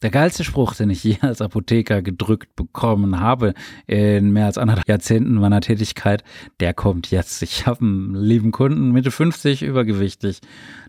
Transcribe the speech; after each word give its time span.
Der 0.00 0.10
geilste 0.10 0.44
Spruch, 0.44 0.76
den 0.76 0.90
ich 0.90 1.02
je 1.02 1.18
als 1.22 1.40
Apotheker 1.40 2.02
gedrückt 2.02 2.54
bekommen 2.54 3.18
habe 3.18 3.54
in 3.86 4.32
mehr 4.32 4.46
als 4.46 4.56
anderthalb 4.56 4.88
Jahrzehnten 4.88 5.34
meiner 5.34 5.60
Tätigkeit, 5.60 6.22
der 6.60 6.72
kommt 6.72 7.10
jetzt. 7.10 7.42
Ich 7.42 7.66
habe 7.66 7.80
einen 7.80 8.14
lieben 8.14 8.52
Kunden, 8.52 8.92
Mitte 8.92 9.10
50, 9.10 9.62
übergewichtig. 9.62 10.40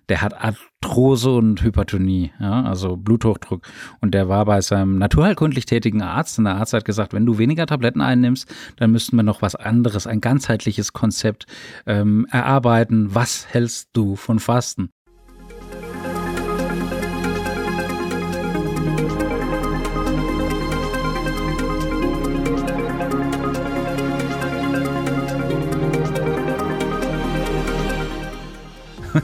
Der 0.10 0.22
hat 0.22 0.34
Arthrose 0.34 1.32
und 1.32 1.62
Hypertonie, 1.64 2.32
ja, 2.40 2.64
also 2.64 2.98
Bluthochdruck. 2.98 3.68
Und 4.02 4.14
der 4.14 4.28
war 4.30 4.46
bei 4.46 4.62
seinem 4.62 4.98
naturheilkundlich 4.98 5.66
tätigen 5.66 6.02
Arzt. 6.02 6.38
Und 6.38 6.46
der 6.46 6.56
Arzt 6.56 6.74
hat 6.74 6.86
gesagt, 6.86 7.14
wenn 7.14 7.26
du 7.26 7.38
weniger 7.38 7.66
Tabletten 7.66 8.02
einnimmst, 8.02 8.52
dann 8.78 8.92
müssten 8.92 9.16
wir 9.16 9.24
noch 9.24 9.42
was 9.42 9.56
anderes, 9.56 10.08
ein 10.08 10.22
ganzheitliches 10.22 10.94
Konzept 10.94 11.46
ähm, 11.86 12.28
erarbeiten. 12.32 13.14
Was 13.14 13.48
hältst 13.52 13.90
du 13.94 14.16
von 14.16 14.40
Fasten? 14.40 14.90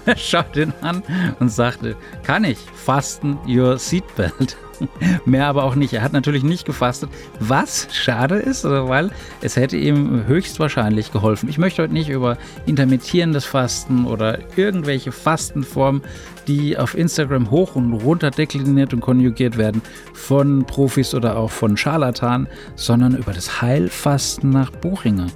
schaut 0.18 0.56
ihn 0.56 0.74
an 0.82 1.04
und 1.40 1.50
sagte, 1.50 1.96
kann 2.24 2.44
ich 2.44 2.58
fasten 2.76 3.38
your 3.48 3.78
seatbelt? 3.78 4.58
Mehr 5.26 5.48
aber 5.48 5.64
auch 5.64 5.76
nicht. 5.76 5.94
Er 5.94 6.02
hat 6.02 6.14
natürlich 6.14 6.44
nicht 6.44 6.66
gefastet, 6.66 7.10
was 7.40 7.88
schade 7.92 8.36
ist, 8.36 8.64
weil 8.66 9.12
es 9.42 9.56
hätte 9.56 9.78
ihm 9.78 10.26
höchstwahrscheinlich 10.28 11.12
geholfen. 11.12 11.50
Ich 11.50 11.58
möchte 11.58 11.84
heute 11.84 11.94
nicht 11.94 12.10
über 12.10 12.38
intermittierendes 12.66 13.46
Fasten 13.46 14.06
oder 14.06 14.40
irgendwelche 14.56 15.12
Fastenformen, 15.12 16.02
die 16.48 16.78
auf 16.78 16.98
Instagram 16.98 17.52
hoch 17.52 17.76
und 17.76 17.94
runter 17.94 18.32
dekliniert 18.32 18.94
und 18.94 19.02
konjugiert 19.02 19.58
werden, 19.58 19.82
von 20.14 20.66
Profis 20.66 21.14
oder 21.14 21.38
auch 21.38 21.52
von 21.52 21.78
Scharlatanen, 21.78 22.48
sondern 22.76 23.16
über 23.16 23.34
das 23.34 23.62
Heilfasten 23.62 24.50
nach 24.50 24.72
Buchinger. 24.72 25.28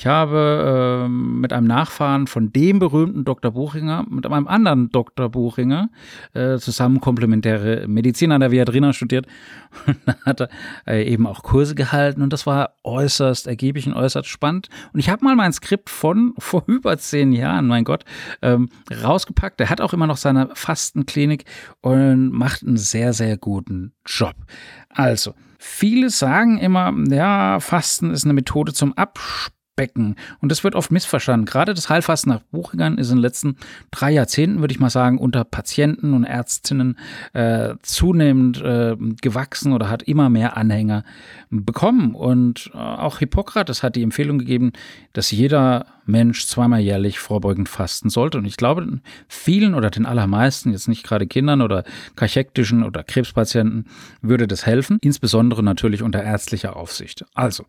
Ich 0.00 0.06
habe 0.06 1.04
äh, 1.04 1.08
mit 1.10 1.52
einem 1.52 1.66
Nachfahren 1.66 2.26
von 2.26 2.54
dem 2.54 2.78
berühmten 2.78 3.26
Dr. 3.26 3.50
Buchinger, 3.50 4.06
mit 4.08 4.24
einem 4.24 4.48
anderen 4.48 4.88
Dr. 4.88 5.28
Buchinger, 5.28 5.90
äh, 6.32 6.56
zusammen 6.56 7.02
komplementäre 7.02 7.86
Medizin 7.86 8.32
an 8.32 8.40
der 8.40 8.50
Viadrina 8.50 8.94
studiert. 8.94 9.26
Und 9.86 9.98
da 10.06 10.14
hat 10.24 10.40
er 10.40 10.48
äh, 10.86 11.06
eben 11.06 11.26
auch 11.26 11.42
Kurse 11.42 11.74
gehalten 11.74 12.22
und 12.22 12.32
das 12.32 12.46
war 12.46 12.76
äußerst 12.82 13.46
ergiebig 13.46 13.86
und 13.86 13.92
äußerst 13.92 14.26
spannend. 14.26 14.70
Und 14.94 15.00
ich 15.00 15.10
habe 15.10 15.22
mal 15.22 15.36
mein 15.36 15.52
Skript 15.52 15.90
von 15.90 16.32
vor 16.38 16.64
über 16.66 16.96
zehn 16.96 17.32
Jahren, 17.32 17.66
mein 17.66 17.84
Gott, 17.84 18.06
ähm, 18.40 18.70
rausgepackt. 19.04 19.60
Er 19.60 19.68
hat 19.68 19.82
auch 19.82 19.92
immer 19.92 20.06
noch 20.06 20.16
seine 20.16 20.48
Fastenklinik 20.54 21.44
und 21.82 22.30
macht 22.30 22.62
einen 22.62 22.78
sehr, 22.78 23.12
sehr 23.12 23.36
guten 23.36 23.92
Job. 24.06 24.34
Also, 24.88 25.34
viele 25.58 26.08
sagen 26.08 26.56
immer, 26.56 26.90
ja, 27.10 27.60
Fasten 27.60 28.12
ist 28.12 28.24
eine 28.24 28.32
Methode 28.32 28.72
zum 28.72 28.94
Abspannen. 28.94 29.59
Becken. 29.80 30.16
Und 30.42 30.52
das 30.52 30.62
wird 30.62 30.74
oft 30.74 30.92
missverstanden. 30.92 31.46
Gerade 31.46 31.72
das 31.72 31.88
Heilfasten 31.88 32.30
nach 32.30 32.42
Buchingern 32.50 32.98
ist 32.98 33.08
in 33.08 33.16
den 33.16 33.22
letzten 33.22 33.56
drei 33.90 34.10
Jahrzehnten, 34.10 34.60
würde 34.60 34.72
ich 34.72 34.78
mal 34.78 34.90
sagen, 34.90 35.16
unter 35.16 35.42
Patienten 35.42 36.12
und 36.12 36.24
Ärztinnen 36.24 36.98
äh, 37.32 37.76
zunehmend 37.80 38.60
äh, 38.60 38.94
gewachsen 39.22 39.72
oder 39.72 39.88
hat 39.88 40.02
immer 40.02 40.28
mehr 40.28 40.58
Anhänger 40.58 41.02
bekommen. 41.48 42.14
Und 42.14 42.70
äh, 42.74 42.76
auch 42.76 43.20
Hippokrates 43.20 43.82
hat 43.82 43.96
die 43.96 44.02
Empfehlung 44.02 44.38
gegeben, 44.38 44.72
dass 45.14 45.30
jeder 45.30 45.86
Mensch 46.04 46.44
zweimal 46.44 46.80
jährlich 46.80 47.18
vorbeugend 47.18 47.70
fasten 47.70 48.10
sollte. 48.10 48.36
Und 48.36 48.44
ich 48.44 48.58
glaube, 48.58 49.00
vielen 49.28 49.74
oder 49.74 49.88
den 49.88 50.04
allermeisten, 50.04 50.72
jetzt 50.72 50.88
nicht 50.88 51.04
gerade 51.04 51.26
Kindern 51.26 51.62
oder 51.62 51.84
kachektischen 52.16 52.82
oder 52.84 53.02
Krebspatienten, 53.02 53.86
würde 54.20 54.46
das 54.46 54.66
helfen, 54.66 54.98
insbesondere 55.00 55.62
natürlich 55.62 56.02
unter 56.02 56.22
ärztlicher 56.22 56.76
Aufsicht. 56.76 57.24
Also, 57.32 57.64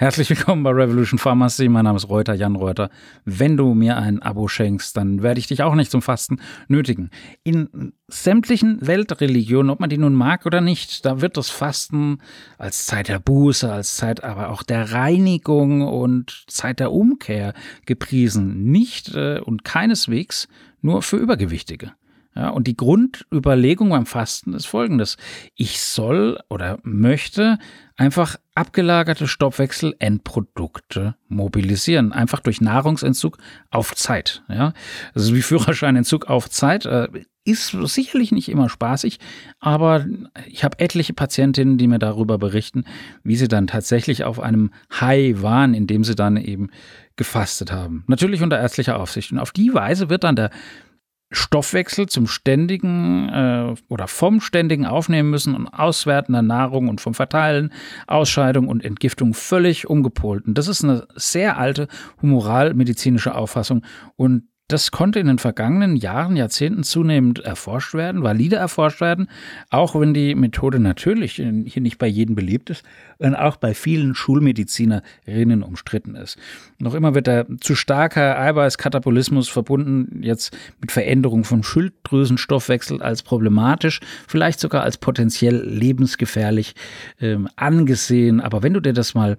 Herzlich 0.00 0.30
willkommen 0.30 0.62
bei 0.62 0.70
Revolution 0.70 1.18
Pharmacy. 1.18 1.68
Mein 1.68 1.82
Name 1.82 1.96
ist 1.96 2.08
Reuter, 2.08 2.32
Jan 2.32 2.54
Reuter. 2.54 2.88
Wenn 3.24 3.56
du 3.56 3.74
mir 3.74 3.96
ein 3.96 4.22
Abo 4.22 4.46
schenkst, 4.46 4.96
dann 4.96 5.24
werde 5.24 5.40
ich 5.40 5.48
dich 5.48 5.64
auch 5.64 5.74
nicht 5.74 5.90
zum 5.90 6.02
Fasten 6.02 6.40
nötigen. 6.68 7.10
In 7.42 7.92
sämtlichen 8.06 8.78
Weltreligionen, 8.80 9.70
ob 9.70 9.80
man 9.80 9.90
die 9.90 9.98
nun 9.98 10.14
mag 10.14 10.46
oder 10.46 10.60
nicht, 10.60 11.04
da 11.04 11.20
wird 11.20 11.36
das 11.36 11.50
Fasten 11.50 12.18
als 12.58 12.86
Zeit 12.86 13.08
der 13.08 13.18
Buße, 13.18 13.72
als 13.72 13.96
Zeit 13.96 14.22
aber 14.22 14.50
auch 14.50 14.62
der 14.62 14.92
Reinigung 14.92 15.82
und 15.82 16.44
Zeit 16.46 16.78
der 16.78 16.92
Umkehr 16.92 17.52
gepriesen. 17.84 18.70
Nicht 18.70 19.16
äh, 19.16 19.40
und 19.40 19.64
keineswegs 19.64 20.46
nur 20.80 21.02
für 21.02 21.16
Übergewichtige. 21.16 21.90
Ja, 22.38 22.50
und 22.50 22.68
die 22.68 22.76
Grundüberlegung 22.76 23.90
beim 23.90 24.06
Fasten 24.06 24.54
ist 24.54 24.66
folgendes. 24.66 25.16
Ich 25.56 25.80
soll 25.80 26.38
oder 26.48 26.78
möchte 26.84 27.58
einfach 27.96 28.36
abgelagerte 28.54 29.26
Stoffwechselendprodukte 29.26 31.16
mobilisieren. 31.26 32.12
Einfach 32.12 32.38
durch 32.38 32.60
Nahrungsentzug 32.60 33.38
auf 33.70 33.96
Zeit. 33.96 34.44
Ja, 34.48 34.72
also 35.14 35.34
wie 35.34 35.42
Führerscheinentzug 35.42 36.30
auf 36.30 36.48
Zeit. 36.48 36.86
Äh, 36.86 37.08
ist 37.44 37.70
sicherlich 37.70 38.30
nicht 38.30 38.50
immer 38.50 38.68
spaßig, 38.68 39.18
aber 39.58 40.06
ich 40.46 40.64
habe 40.64 40.78
etliche 40.80 41.14
Patientinnen, 41.14 41.78
die 41.78 41.88
mir 41.88 41.98
darüber 41.98 42.36
berichten, 42.36 42.84
wie 43.22 43.36
sie 43.36 43.48
dann 43.48 43.66
tatsächlich 43.66 44.24
auf 44.24 44.38
einem 44.38 44.70
High 45.00 45.40
waren, 45.40 45.72
indem 45.72 46.04
sie 46.04 46.14
dann 46.14 46.36
eben 46.36 46.68
gefastet 47.16 47.72
haben. 47.72 48.04
Natürlich 48.06 48.42
unter 48.42 48.58
ärztlicher 48.58 49.00
Aufsicht. 49.00 49.32
Und 49.32 49.38
auf 49.38 49.50
die 49.50 49.72
Weise 49.72 50.10
wird 50.10 50.24
dann 50.24 50.36
der 50.36 50.50
Stoffwechsel 51.30 52.06
zum 52.08 52.26
ständigen 52.26 53.28
äh, 53.28 53.74
oder 53.88 54.08
vom 54.08 54.40
ständigen 54.40 54.86
Aufnehmen 54.86 55.30
müssen 55.30 55.54
und 55.54 55.68
Auswerten 55.68 56.32
der 56.32 56.42
Nahrung 56.42 56.88
und 56.88 57.00
vom 57.00 57.14
Verteilen, 57.14 57.72
Ausscheidung 58.06 58.68
und 58.68 58.84
Entgiftung 58.84 59.34
völlig 59.34 59.88
umgepolt. 59.88 60.46
Und 60.46 60.56
das 60.56 60.68
ist 60.68 60.84
eine 60.84 61.06
sehr 61.14 61.58
alte 61.58 61.88
humoralmedizinische 62.22 63.34
Auffassung 63.34 63.84
und 64.16 64.44
das 64.68 64.90
konnte 64.90 65.18
in 65.18 65.26
den 65.26 65.38
vergangenen 65.38 65.96
Jahren, 65.96 66.36
Jahrzehnten 66.36 66.82
zunehmend 66.82 67.38
erforscht 67.38 67.94
werden, 67.94 68.22
valide 68.22 68.56
erforscht 68.56 69.00
werden, 69.00 69.28
auch 69.70 69.98
wenn 69.98 70.12
die 70.12 70.34
Methode 70.34 70.78
natürlich 70.78 71.32
hier 71.32 71.82
nicht 71.82 71.96
bei 71.96 72.06
jedem 72.06 72.34
beliebt 72.34 72.68
ist 72.68 72.84
und 73.16 73.34
auch 73.34 73.56
bei 73.56 73.72
vielen 73.72 74.14
Schulmedizinerinnen 74.14 75.62
umstritten 75.62 76.14
ist. 76.14 76.36
Noch 76.78 76.94
immer 76.94 77.14
wird 77.14 77.26
der 77.26 77.46
zu 77.60 77.74
starker 77.74 78.38
Eiweißkatabolismus 78.38 79.48
verbunden 79.48 80.22
jetzt 80.22 80.54
mit 80.82 80.92
Veränderung 80.92 81.44
vom 81.44 81.62
Schilddrüsenstoffwechsel 81.62 83.02
als 83.02 83.22
problematisch, 83.22 84.00
vielleicht 84.26 84.60
sogar 84.60 84.82
als 84.82 84.98
potenziell 84.98 85.56
lebensgefährlich 85.66 86.74
äh, 87.20 87.38
angesehen. 87.56 88.42
Aber 88.42 88.62
wenn 88.62 88.74
du 88.74 88.80
dir 88.80 88.92
das 88.92 89.14
mal 89.14 89.38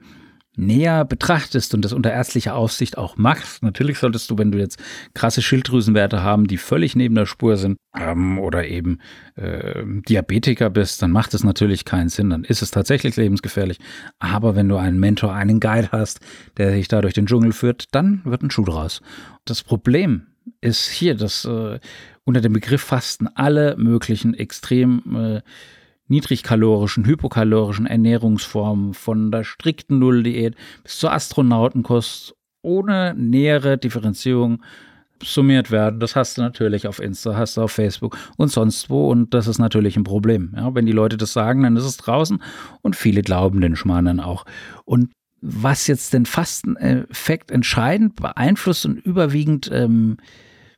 näher 0.59 1.05
betrachtest 1.05 1.73
und 1.73 1.83
das 1.83 1.93
unter 1.93 2.11
ärztlicher 2.11 2.55
Aufsicht 2.55 2.97
auch 2.97 3.17
machst, 3.17 3.63
natürlich 3.63 3.97
solltest 3.99 4.29
du, 4.29 4.37
wenn 4.37 4.51
du 4.51 4.59
jetzt 4.59 4.79
krasse 5.13 5.41
Schilddrüsenwerte 5.41 6.21
haben, 6.21 6.47
die 6.47 6.57
völlig 6.57 6.95
neben 6.95 7.15
der 7.15 7.25
Spur 7.25 7.57
sind, 7.57 7.77
ähm, 7.97 8.37
oder 8.39 8.67
eben 8.67 8.99
äh, 9.35 9.83
Diabetiker 10.07 10.69
bist, 10.69 11.01
dann 11.01 11.11
macht 11.11 11.33
es 11.33 11.43
natürlich 11.43 11.85
keinen 11.85 12.09
Sinn. 12.09 12.29
Dann 12.29 12.43
ist 12.43 12.61
es 12.61 12.71
tatsächlich 12.71 13.15
lebensgefährlich. 13.15 13.79
Aber 14.19 14.55
wenn 14.55 14.69
du 14.69 14.77
einen 14.77 14.99
Mentor, 14.99 15.33
einen 15.33 15.59
Guide 15.59 15.89
hast, 15.91 16.19
der 16.57 16.71
dich 16.71 16.87
da 16.87 17.01
durch 17.01 17.13
den 17.13 17.25
Dschungel 17.25 17.51
führt, 17.51 17.85
dann 17.91 18.21
wird 18.25 18.43
ein 18.43 18.51
Schuh 18.51 18.65
draus. 18.65 19.01
Das 19.45 19.63
Problem 19.63 20.27
ist 20.61 20.87
hier, 20.89 21.15
dass 21.15 21.45
äh, 21.45 21.79
unter 22.23 22.41
dem 22.41 22.53
Begriff 22.53 22.81
Fasten 22.81 23.27
alle 23.27 23.75
möglichen 23.77 24.33
extrem 24.33 25.15
äh, 25.15 25.41
niedrigkalorischen, 26.09 27.05
hypokalorischen 27.05 27.85
Ernährungsformen, 27.85 28.93
von 28.93 29.31
der 29.31 29.43
strikten 29.43 29.99
Nulldiät 29.99 30.55
bis 30.83 30.97
zur 30.97 31.13
Astronautenkost 31.13 32.35
ohne 32.61 33.15
nähere 33.15 33.77
Differenzierung 33.77 34.61
summiert 35.23 35.71
werden. 35.71 35.99
Das 35.99 36.15
hast 36.15 36.37
du 36.37 36.41
natürlich 36.41 36.87
auf 36.87 36.99
Insta, 36.99 37.35
hast 37.35 37.57
du 37.57 37.61
auf 37.61 37.71
Facebook 37.71 38.17
und 38.37 38.51
sonst 38.51 38.89
wo. 38.89 39.09
Und 39.09 39.33
das 39.33 39.47
ist 39.47 39.59
natürlich 39.59 39.97
ein 39.97 40.03
Problem. 40.03 40.53
Ja, 40.55 40.73
wenn 40.73 40.85
die 40.85 40.91
Leute 40.91 41.17
das 41.17 41.33
sagen, 41.33 41.63
dann 41.63 41.75
ist 41.75 41.83
es 41.83 41.97
draußen 41.97 42.41
und 42.81 42.95
viele 42.95 43.21
glauben 43.21 43.61
den 43.61 43.75
Schmarrn 43.75 44.05
dann 44.05 44.19
auch. 44.19 44.45
Und 44.85 45.11
was 45.41 45.87
jetzt 45.87 46.13
den 46.13 46.25
Fasteneffekt 46.25 47.51
entscheidend 47.51 48.15
beeinflusst 48.15 48.85
und 48.85 48.97
überwiegend 48.97 49.69
ähm, 49.73 50.17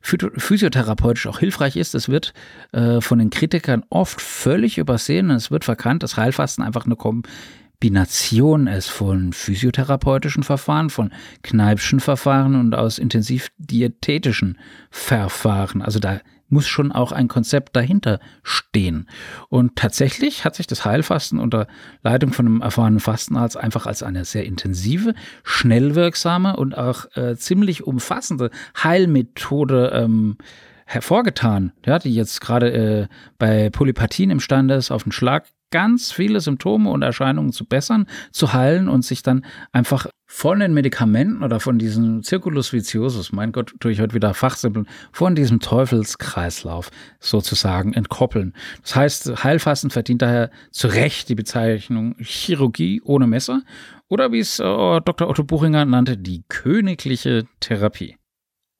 physiotherapeutisch 0.02 1.26
auch 1.26 1.38
hilfreich 1.38 1.76
ist. 1.76 1.94
Es 1.94 2.08
wird 2.08 2.34
äh, 2.72 3.00
von 3.00 3.18
den 3.18 3.30
Kritikern 3.30 3.84
oft 3.88 4.20
völlig 4.20 4.78
übersehen 4.78 5.30
und 5.30 5.36
es 5.36 5.50
wird 5.50 5.64
verkannt, 5.64 6.02
dass 6.02 6.16
Heilfasten 6.16 6.64
einfach 6.64 6.86
eine 6.86 6.96
Kombination 6.96 8.66
ist 8.66 8.88
von 8.88 9.32
physiotherapeutischen 9.32 10.42
Verfahren, 10.42 10.90
von 10.90 11.12
Kneipschen 11.42 12.00
Verfahren 12.00 12.56
und 12.56 12.74
aus 12.74 12.98
intensiv 12.98 13.50
diätetischen 13.58 14.58
Verfahren. 14.90 15.82
Also 15.82 15.98
da 15.98 16.20
muss 16.52 16.68
schon 16.68 16.92
auch 16.92 17.12
ein 17.12 17.28
Konzept 17.28 17.74
dahinter 17.74 18.20
stehen. 18.42 19.08
Und 19.48 19.74
tatsächlich 19.76 20.44
hat 20.44 20.54
sich 20.54 20.66
das 20.66 20.84
Heilfasten 20.84 21.38
unter 21.40 21.66
Leitung 22.02 22.32
von 22.32 22.46
einem 22.46 22.60
erfahrenen 22.60 23.00
Fastenarzt 23.00 23.56
einfach 23.56 23.86
als 23.86 24.02
eine 24.02 24.24
sehr 24.24 24.44
intensive, 24.44 25.14
schnell 25.42 25.94
wirksame 25.94 26.54
und 26.56 26.76
auch 26.76 27.06
äh, 27.16 27.36
ziemlich 27.36 27.84
umfassende 27.84 28.50
Heilmethode 28.82 29.92
ähm, 29.94 30.36
hervorgetan, 30.84 31.72
ja, 31.86 31.98
die 31.98 32.14
jetzt 32.14 32.40
gerade 32.40 32.72
äh, 32.72 33.06
bei 33.38 33.70
Polypathien 33.70 34.30
imstande 34.30 34.74
ist, 34.74 34.90
auf 34.90 35.04
den 35.04 35.12
Schlag 35.12 35.46
ganz 35.72 36.12
viele 36.12 36.40
Symptome 36.40 36.90
und 36.90 37.02
Erscheinungen 37.02 37.52
zu 37.52 37.64
bessern, 37.64 38.06
zu 38.30 38.52
heilen 38.52 38.88
und 38.88 39.04
sich 39.04 39.24
dann 39.24 39.44
einfach 39.72 40.06
von 40.26 40.60
den 40.60 40.72
Medikamenten 40.72 41.42
oder 41.42 41.60
von 41.60 41.78
diesem 41.78 42.22
Circulus 42.22 42.72
viciosus, 42.72 43.32
mein 43.32 43.52
Gott, 43.52 43.74
tue 43.80 43.92
ich 43.92 44.00
heute 44.00 44.14
wieder 44.14 44.32
Fachsimpeln, 44.32 44.88
von 45.10 45.34
diesem 45.34 45.60
Teufelskreislauf 45.60 46.90
sozusagen 47.18 47.92
entkoppeln. 47.92 48.54
Das 48.82 48.96
heißt, 48.96 49.44
Heilfasten 49.44 49.90
verdient 49.90 50.22
daher 50.22 50.50
zu 50.70 50.86
Recht 50.86 51.28
die 51.28 51.34
Bezeichnung 51.34 52.14
Chirurgie 52.18 53.02
ohne 53.04 53.26
Messer 53.26 53.62
oder 54.08 54.32
wie 54.32 54.38
es 54.38 54.58
äh, 54.58 54.62
Dr. 54.62 55.28
Otto 55.28 55.44
Buchinger 55.44 55.84
nannte, 55.84 56.16
die 56.16 56.44
königliche 56.48 57.44
Therapie. 57.60 58.16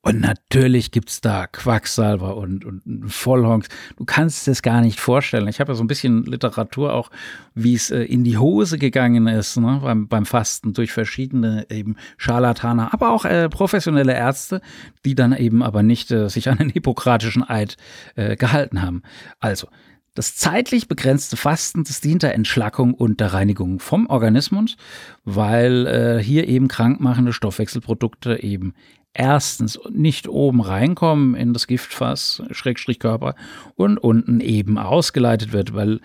Und 0.05 0.19
natürlich 0.19 0.91
gibt's 0.91 1.21
da 1.21 1.47
Quacksalber 1.47 2.35
und, 2.35 2.65
und 2.65 3.05
Vollhonks. 3.07 3.69
Du 3.95 4.03
kannst 4.03 4.49
es 4.49 4.61
gar 4.61 4.81
nicht 4.81 4.99
vorstellen. 4.99 5.47
Ich 5.47 5.61
habe 5.61 5.71
ja 5.71 5.75
so 5.75 5.83
ein 5.83 5.87
bisschen 5.87 6.25
Literatur 6.25 6.91
auch, 6.93 7.09
wie 7.55 7.73
es 7.73 7.89
äh, 7.89 8.03
in 8.03 8.25
die 8.25 8.37
Hose 8.37 8.77
gegangen 8.77 9.27
ist 9.27 9.55
ne, 9.55 9.79
beim, 9.81 10.09
beim 10.09 10.25
Fasten 10.25 10.73
durch 10.73 10.91
verschiedene 10.91 11.67
eben 11.69 11.95
Scharlataner, 12.17 12.93
aber 12.93 13.11
auch 13.11 13.23
äh, 13.23 13.47
professionelle 13.47 14.13
Ärzte, 14.13 14.59
die 15.05 15.15
dann 15.15 15.31
eben 15.31 15.63
aber 15.63 15.83
nicht 15.83 16.11
äh, 16.11 16.27
sich 16.27 16.49
an 16.49 16.57
den 16.57 16.69
hippokratischen 16.69 17.49
Eid 17.49 17.77
äh, 18.15 18.35
gehalten 18.35 18.81
haben. 18.81 19.03
Also, 19.39 19.69
das 20.15 20.35
zeitlich 20.35 20.89
begrenzte 20.89 21.37
Fasten, 21.37 21.85
das 21.85 22.01
dient 22.01 22.23
der 22.23 22.35
Entschlackung 22.35 22.93
und 22.93 23.21
der 23.21 23.33
Reinigung 23.33 23.79
vom 23.79 24.07
Organismus, 24.07 24.75
weil 25.23 25.87
äh, 25.87 26.21
hier 26.21 26.47
eben 26.49 26.67
krankmachende 26.67 27.31
Stoffwechselprodukte 27.31 28.43
eben 28.43 28.73
erstens 29.13 29.79
nicht 29.91 30.27
oben 30.27 30.61
reinkommen 30.61 31.35
in 31.35 31.53
das 31.53 31.67
Giftfass, 31.67 32.43
Schrägstrich 32.51 32.99
Körper, 32.99 33.35
und 33.75 33.97
unten 33.97 34.39
eben 34.39 34.77
ausgeleitet 34.77 35.53
wird, 35.53 35.73
weil 35.73 35.99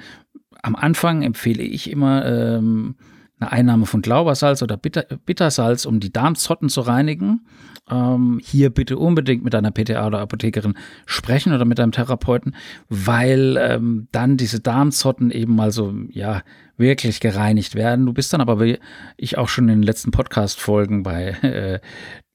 am 0.63 0.77
Anfang 0.77 1.23
empfehle 1.23 1.63
ich 1.63 1.91
immer 1.91 2.27
ähm, 2.27 2.97
eine 3.41 3.53
Einnahme 3.53 3.87
von 3.87 4.03
Glaubersalz 4.03 4.63
oder 4.63 4.77
Bitter, 4.77 5.05
Bittersalz, 5.25 5.87
um 5.87 6.01
die 6.01 6.13
Darmzotten 6.13 6.69
zu 6.69 6.81
reinigen. 6.81 7.47
Ähm, 7.89 8.41
hier 8.43 8.71
bitte 8.71 8.99
unbedingt 8.99 9.45
mit 9.45 9.55
einer 9.55 9.71
PTA 9.71 10.07
oder 10.07 10.21
Apothekerin 10.21 10.75
sprechen 11.07 11.53
oder 11.53 11.65
mit 11.65 11.81
einem 11.81 11.93
Therapeuten, 11.93 12.55
weil 12.89 13.57
ähm, 13.59 14.09
dann 14.13 14.37
diese 14.37 14.61
Darmzotten 14.61 15.31
eben 15.31 15.55
mal 15.55 15.71
so, 15.71 15.95
ja, 16.11 16.43
wirklich 16.79 17.21
gereinigt 17.21 17.75
werden. 17.75 18.07
Du 18.07 18.13
bist 18.13 18.33
dann 18.33 18.41
aber, 18.41 18.61
wie 18.61 18.79
ich 19.17 19.37
auch 19.37 19.49
schon 19.49 19.69
in 19.69 19.81
den 19.81 19.83
letzten 19.83 20.11
Podcast-Folgen 20.11 21.03
bei 21.03 21.31
äh, 21.43 21.81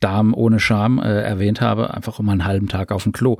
Darm 0.03 0.33
ohne 0.33 0.59
Scham 0.59 0.99
äh, 0.99 1.21
erwähnt 1.21 1.61
habe, 1.61 1.93
einfach 1.93 2.19
um 2.19 2.27
einen 2.27 2.43
halben 2.43 2.67
Tag 2.67 2.91
auf 2.91 3.03
dem 3.03 3.13
Klo. 3.13 3.37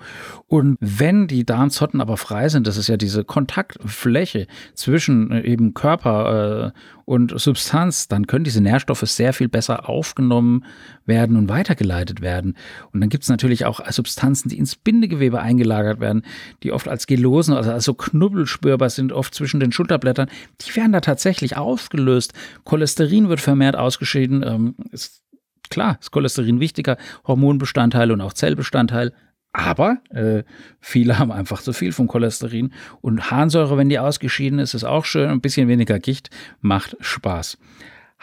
Und 0.47 0.77
wenn 0.79 1.27
die 1.27 1.45
Darmzotten 1.45 1.99
aber 1.99 2.15
frei 2.15 2.47
sind, 2.47 2.67
das 2.67 2.77
ist 2.77 2.87
ja 2.87 2.95
diese 2.95 3.25
Kontaktfläche 3.25 4.47
zwischen 4.73 5.31
äh, 5.31 5.41
eben 5.41 5.73
Körper 5.73 6.71
äh, 6.73 6.79
und 7.03 7.37
Substanz, 7.37 8.07
dann 8.07 8.27
können 8.27 8.45
diese 8.45 8.61
Nährstoffe 8.61 9.01
sehr 9.01 9.33
viel 9.33 9.49
besser 9.49 9.89
aufgenommen 9.89 10.63
werden 11.05 11.35
und 11.35 11.49
weitergeleitet 11.49 12.21
werden. 12.21 12.55
Und 12.93 13.01
dann 13.01 13.09
gibt 13.09 13.23
es 13.23 13.29
natürlich 13.29 13.65
auch 13.65 13.81
Substanzen, 13.91 14.47
die 14.47 14.57
ins 14.57 14.77
Bindegewebe 14.77 15.41
eingelagert 15.41 15.99
werden, 15.99 16.23
die 16.63 16.71
oft 16.71 16.87
als 16.87 17.07
Gelosen, 17.07 17.55
also 17.55 17.71
als 17.71 17.83
so 17.83 17.93
Knubbel 17.93 18.45
spürbar 18.45 18.89
sind, 18.89 19.11
oft 19.11 19.35
zwischen 19.35 19.59
den 19.59 19.73
Schulterblättern. 19.73 20.29
Die 20.61 20.73
werden 20.77 20.92
da 20.93 21.01
tatsächlich 21.01 21.57
ausgelöst. 21.57 22.33
Cholesterin 22.63 23.29
wird 23.29 23.41
vermehrt 23.41 23.75
ausgeschieden. 23.75 24.43
Ähm, 24.45 24.75
ist 24.91 25.23
klar, 25.69 25.97
ist 25.99 26.11
Cholesterin 26.11 26.59
wichtiger 26.59 26.97
Hormonbestandteil 27.27 28.11
und 28.11 28.21
auch 28.21 28.33
Zellbestandteil. 28.33 29.13
Aber 29.53 29.99
äh, 30.09 30.43
viele 30.79 31.19
haben 31.19 31.31
einfach 31.31 31.61
zu 31.61 31.73
viel 31.73 31.91
vom 31.91 32.07
Cholesterin. 32.07 32.73
Und 33.01 33.31
Harnsäure, 33.31 33.77
wenn 33.77 33.89
die 33.89 33.99
ausgeschieden 33.99 34.59
ist, 34.59 34.73
ist 34.73 34.83
auch 34.83 35.05
schön. 35.05 35.29
Ein 35.29 35.41
bisschen 35.41 35.67
weniger 35.67 35.99
Gicht 35.99 36.29
macht 36.61 36.97
Spaß. 36.99 37.57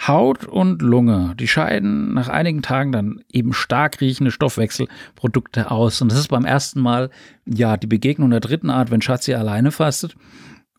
Haut 0.07 0.47
und 0.47 0.81
Lunge, 0.81 1.35
die 1.39 1.47
scheiden 1.47 2.15
nach 2.15 2.29
einigen 2.29 2.63
Tagen 2.63 2.91
dann 2.91 3.23
eben 3.31 3.53
stark 3.53 4.01
riechende 4.01 4.31
Stoffwechselprodukte 4.31 5.71
aus. 5.71 6.01
Und 6.01 6.11
das 6.11 6.19
ist 6.19 6.29
beim 6.29 6.47
ersten 6.47 6.81
Mal 6.81 7.11
ja 7.45 7.77
die 7.77 7.87
Begegnung 7.87 8.31
der 8.31 8.41
dritten 8.41 8.71
Art, 8.71 8.91
wenn 8.91 9.03
Schatzi 9.03 9.35
alleine 9.35 9.73
fastet 9.73 10.17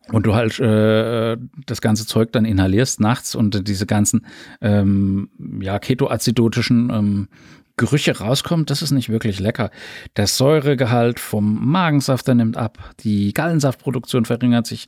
und 0.10 0.26
du 0.26 0.36
halt 0.36 0.60
äh, 0.60 1.38
das 1.66 1.82
ganze 1.82 2.06
Zeug 2.06 2.32
dann 2.32 2.46
inhalierst 2.46 3.00
nachts 3.00 3.36
und 3.36 3.68
diese 3.68 3.86
ganzen 3.86 4.26
ähm, 4.62 5.30
ja 5.62 5.80
ketoazidotischen 5.80 6.90
ähm, 6.90 7.28
Gerüche 7.78 8.18
rauskommt, 8.18 8.70
das 8.70 8.82
ist 8.82 8.92
nicht 8.92 9.10
wirklich 9.10 9.40
lecker. 9.40 9.72
Der 10.16 10.28
Säuregehalt 10.28 11.20
vom 11.20 11.66
Magensaft 11.72 12.28
der 12.28 12.36
nimmt 12.36 12.58
ab, 12.58 12.78
die 13.00 13.34
Gallensaftproduktion 13.34 14.26
verringert 14.26 14.68
sich 14.68 14.88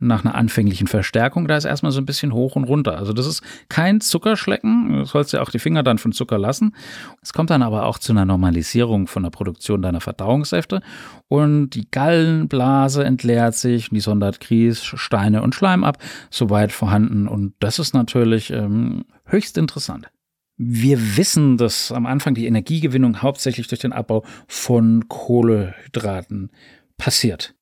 nach 0.00 0.24
einer 0.24 0.34
anfänglichen 0.34 0.86
Verstärkung, 0.86 1.48
da 1.48 1.56
ist 1.56 1.64
erstmal 1.64 1.92
so 1.92 2.00
ein 2.00 2.06
bisschen 2.06 2.32
hoch 2.32 2.56
und 2.56 2.64
runter. 2.64 2.96
Also 2.98 3.12
das 3.12 3.26
ist 3.26 3.42
kein 3.68 4.00
Zuckerschlecken, 4.00 4.92
du 4.92 5.04
sollst 5.04 5.32
ja 5.32 5.42
auch 5.42 5.50
die 5.50 5.58
Finger 5.58 5.82
dann 5.82 5.98
von 5.98 6.12
Zucker 6.12 6.38
lassen. 6.38 6.74
Es 7.20 7.32
kommt 7.32 7.50
dann 7.50 7.62
aber 7.62 7.86
auch 7.86 7.98
zu 7.98 8.12
einer 8.12 8.24
Normalisierung 8.24 9.08
von 9.08 9.24
der 9.24 9.30
Produktion 9.30 9.82
deiner 9.82 10.00
Verdauungssäfte 10.00 10.82
und 11.26 11.70
die 11.70 11.90
Gallenblase 11.90 13.04
entleert 13.04 13.54
sich, 13.54 13.90
die 13.90 14.00
sondert 14.00 14.40
Kies, 14.40 14.84
Steine 14.84 15.42
und 15.42 15.54
Schleim 15.54 15.82
ab, 15.82 15.98
soweit 16.30 16.70
vorhanden 16.70 17.26
und 17.26 17.54
das 17.58 17.78
ist 17.78 17.92
natürlich 17.92 18.50
ähm, 18.50 19.04
höchst 19.24 19.58
interessant. 19.58 20.10
Wir 20.56 21.16
wissen, 21.16 21.56
dass 21.56 21.92
am 21.92 22.06
Anfang 22.06 22.34
die 22.34 22.46
Energiegewinnung 22.46 23.22
hauptsächlich 23.22 23.68
durch 23.68 23.80
den 23.80 23.92
Abbau 23.92 24.24
von 24.48 25.06
Kohlehydraten 25.08 26.50
passiert. 26.96 27.54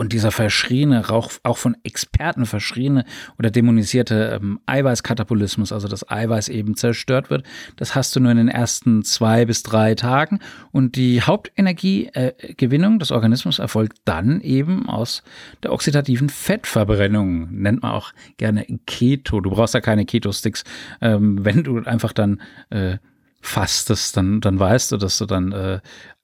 Und 0.00 0.14
dieser 0.14 0.30
verschriene, 0.30 1.06
auch 1.10 1.58
von 1.58 1.76
Experten 1.82 2.46
verschriene 2.46 3.04
oder 3.38 3.50
dämonisierte 3.50 4.40
ähm, 4.40 4.58
Eiweißkatabolismus, 4.64 5.72
also 5.72 5.88
das 5.88 6.10
Eiweiß 6.10 6.48
eben 6.48 6.74
zerstört 6.74 7.28
wird, 7.28 7.44
das 7.76 7.94
hast 7.94 8.16
du 8.16 8.20
nur 8.20 8.32
in 8.32 8.38
den 8.38 8.48
ersten 8.48 9.04
zwei 9.04 9.44
bis 9.44 9.62
drei 9.62 9.94
Tagen. 9.94 10.38
Und 10.72 10.96
die 10.96 11.20
Hauptenergiegewinnung 11.20 12.94
äh, 12.94 12.98
des 12.98 13.10
Organismus 13.10 13.58
erfolgt 13.58 13.98
dann 14.06 14.40
eben 14.40 14.88
aus 14.88 15.22
der 15.62 15.70
oxidativen 15.70 16.30
Fettverbrennung. 16.30 17.50
Nennt 17.50 17.82
man 17.82 17.92
auch 17.92 18.12
gerne 18.38 18.64
Keto. 18.86 19.42
Du 19.42 19.50
brauchst 19.50 19.74
ja 19.74 19.82
keine 19.82 20.06
Keto-Sticks. 20.06 20.64
Ähm, 21.02 21.44
wenn 21.44 21.62
du 21.62 21.78
einfach 21.82 22.14
dann 22.14 22.40
äh, 22.70 22.96
fastest, 23.42 24.16
dann, 24.16 24.40
dann 24.40 24.58
weißt 24.58 24.92
du, 24.92 24.96
dass 24.96 25.18
du 25.18 25.26
dann 25.26 25.52
äh, 25.52 25.80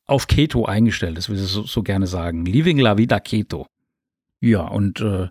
auf 0.06 0.26
Keto 0.28 0.64
eingestellt 0.64 1.18
ist, 1.18 1.30
wie 1.30 1.36
sie 1.36 1.46
so, 1.46 1.62
so 1.64 1.82
gerne 1.82 2.06
sagen. 2.06 2.46
Living 2.46 2.78
la 2.78 2.96
vida 2.96 3.20
Keto. 3.20 3.66
Ja, 4.40 4.60
und 4.60 5.00
äh, 5.00 5.28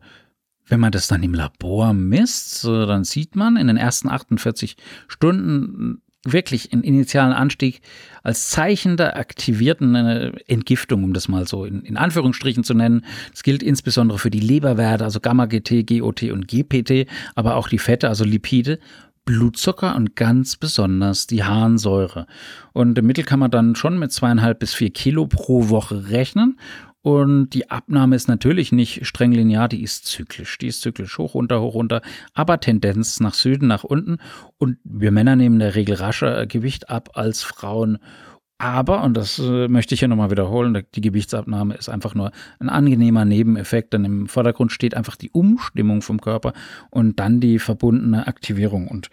wenn 0.68 0.80
man 0.80 0.92
das 0.92 1.08
dann 1.08 1.24
im 1.24 1.34
Labor 1.34 1.94
misst, 1.94 2.66
äh, 2.66 2.86
dann 2.86 3.04
sieht 3.04 3.36
man 3.36 3.56
in 3.56 3.68
den 3.68 3.78
ersten 3.78 4.10
48 4.10 4.76
Stunden 5.08 6.02
wirklich 6.26 6.74
einen 6.74 6.84
initialen 6.84 7.34
Anstieg 7.34 7.82
als 8.24 8.50
Zeichen 8.50 8.98
der 8.98 9.16
aktivierten 9.16 9.96
äh, 9.96 10.32
Entgiftung, 10.48 11.04
um 11.04 11.14
das 11.14 11.28
mal 11.28 11.48
so 11.48 11.66
in, 11.66 11.84
in 11.84 11.98
Anführungsstrichen 11.98 12.64
zu 12.64 12.74
nennen. 12.74 13.06
Das 13.32 13.44
gilt 13.44 13.62
insbesondere 13.62 14.18
für 14.18 14.32
die 14.32 14.40
Leberwerte, 14.40 15.04
also 15.04 15.20
Gamma-GT, 15.20 15.86
GOT 15.86 16.24
und 16.24 16.48
GPT, 16.48 17.08
aber 17.36 17.56
auch 17.56 17.70
die 17.70 17.78
Fette, 17.78 18.10
also 18.10 18.26
Lipide 18.26 18.80
Blutzucker 19.26 19.96
und 19.96 20.16
ganz 20.16 20.56
besonders 20.56 21.28
die 21.28 21.44
Harnsäure. 21.44 22.28
Und 22.74 22.98
im 22.98 23.08
Mittel 23.08 23.24
kann 23.24 23.40
man 23.40 23.52
dann 23.52 23.76
schon 23.76 23.98
mit 23.98 24.12
zweieinhalb 24.12 24.60
bis 24.60 24.74
vier 24.74 24.92
Kilo 24.92 25.26
pro 25.26 25.70
Woche 25.70 26.10
rechnen. 26.10 26.60
Und 27.02 27.50
die 27.50 27.70
Abnahme 27.70 28.16
ist 28.16 28.28
natürlich 28.28 28.72
nicht 28.72 29.06
streng 29.06 29.32
linear, 29.32 29.68
die 29.68 29.84
ist 29.84 30.06
zyklisch. 30.06 30.58
Die 30.58 30.68
ist 30.68 30.82
zyklisch 30.82 31.20
hoch, 31.20 31.36
runter, 31.36 31.62
hoch, 31.62 31.76
runter, 31.76 32.02
aber 32.34 32.60
Tendenz 32.60 33.20
nach 33.20 33.36
Süden, 33.36 33.68
nach 33.68 33.84
unten. 33.84 34.18
Und 34.58 34.78
wir 34.84 35.12
Männer 35.12 35.36
nehmen 35.36 35.58
in 35.58 35.60
der 35.60 35.76
Regel 35.76 35.96
rascher 35.96 36.48
Gewicht 36.48 36.90
ab 36.90 37.12
als 37.14 37.44
Frauen. 37.44 38.00
Aber, 38.58 39.04
und 39.04 39.18
das 39.18 39.38
äh, 39.38 39.68
möchte 39.68 39.94
ich 39.94 40.00
hier 40.00 40.08
nochmal 40.08 40.32
wiederholen, 40.32 40.86
die 40.96 41.02
Gewichtsabnahme 41.02 41.76
ist 41.76 41.90
einfach 41.90 42.16
nur 42.16 42.32
ein 42.60 42.70
angenehmer 42.70 43.26
Nebeneffekt, 43.26 43.94
denn 43.94 44.06
im 44.06 44.28
Vordergrund 44.28 44.72
steht 44.72 44.96
einfach 44.96 45.18
die 45.18 45.30
Umstimmung 45.32 46.02
vom 46.02 46.22
Körper 46.22 46.54
und 46.90 47.20
dann 47.20 47.42
die 47.42 47.60
verbundene 47.60 48.28
Aktivierung. 48.28 48.88
Und 48.88 49.10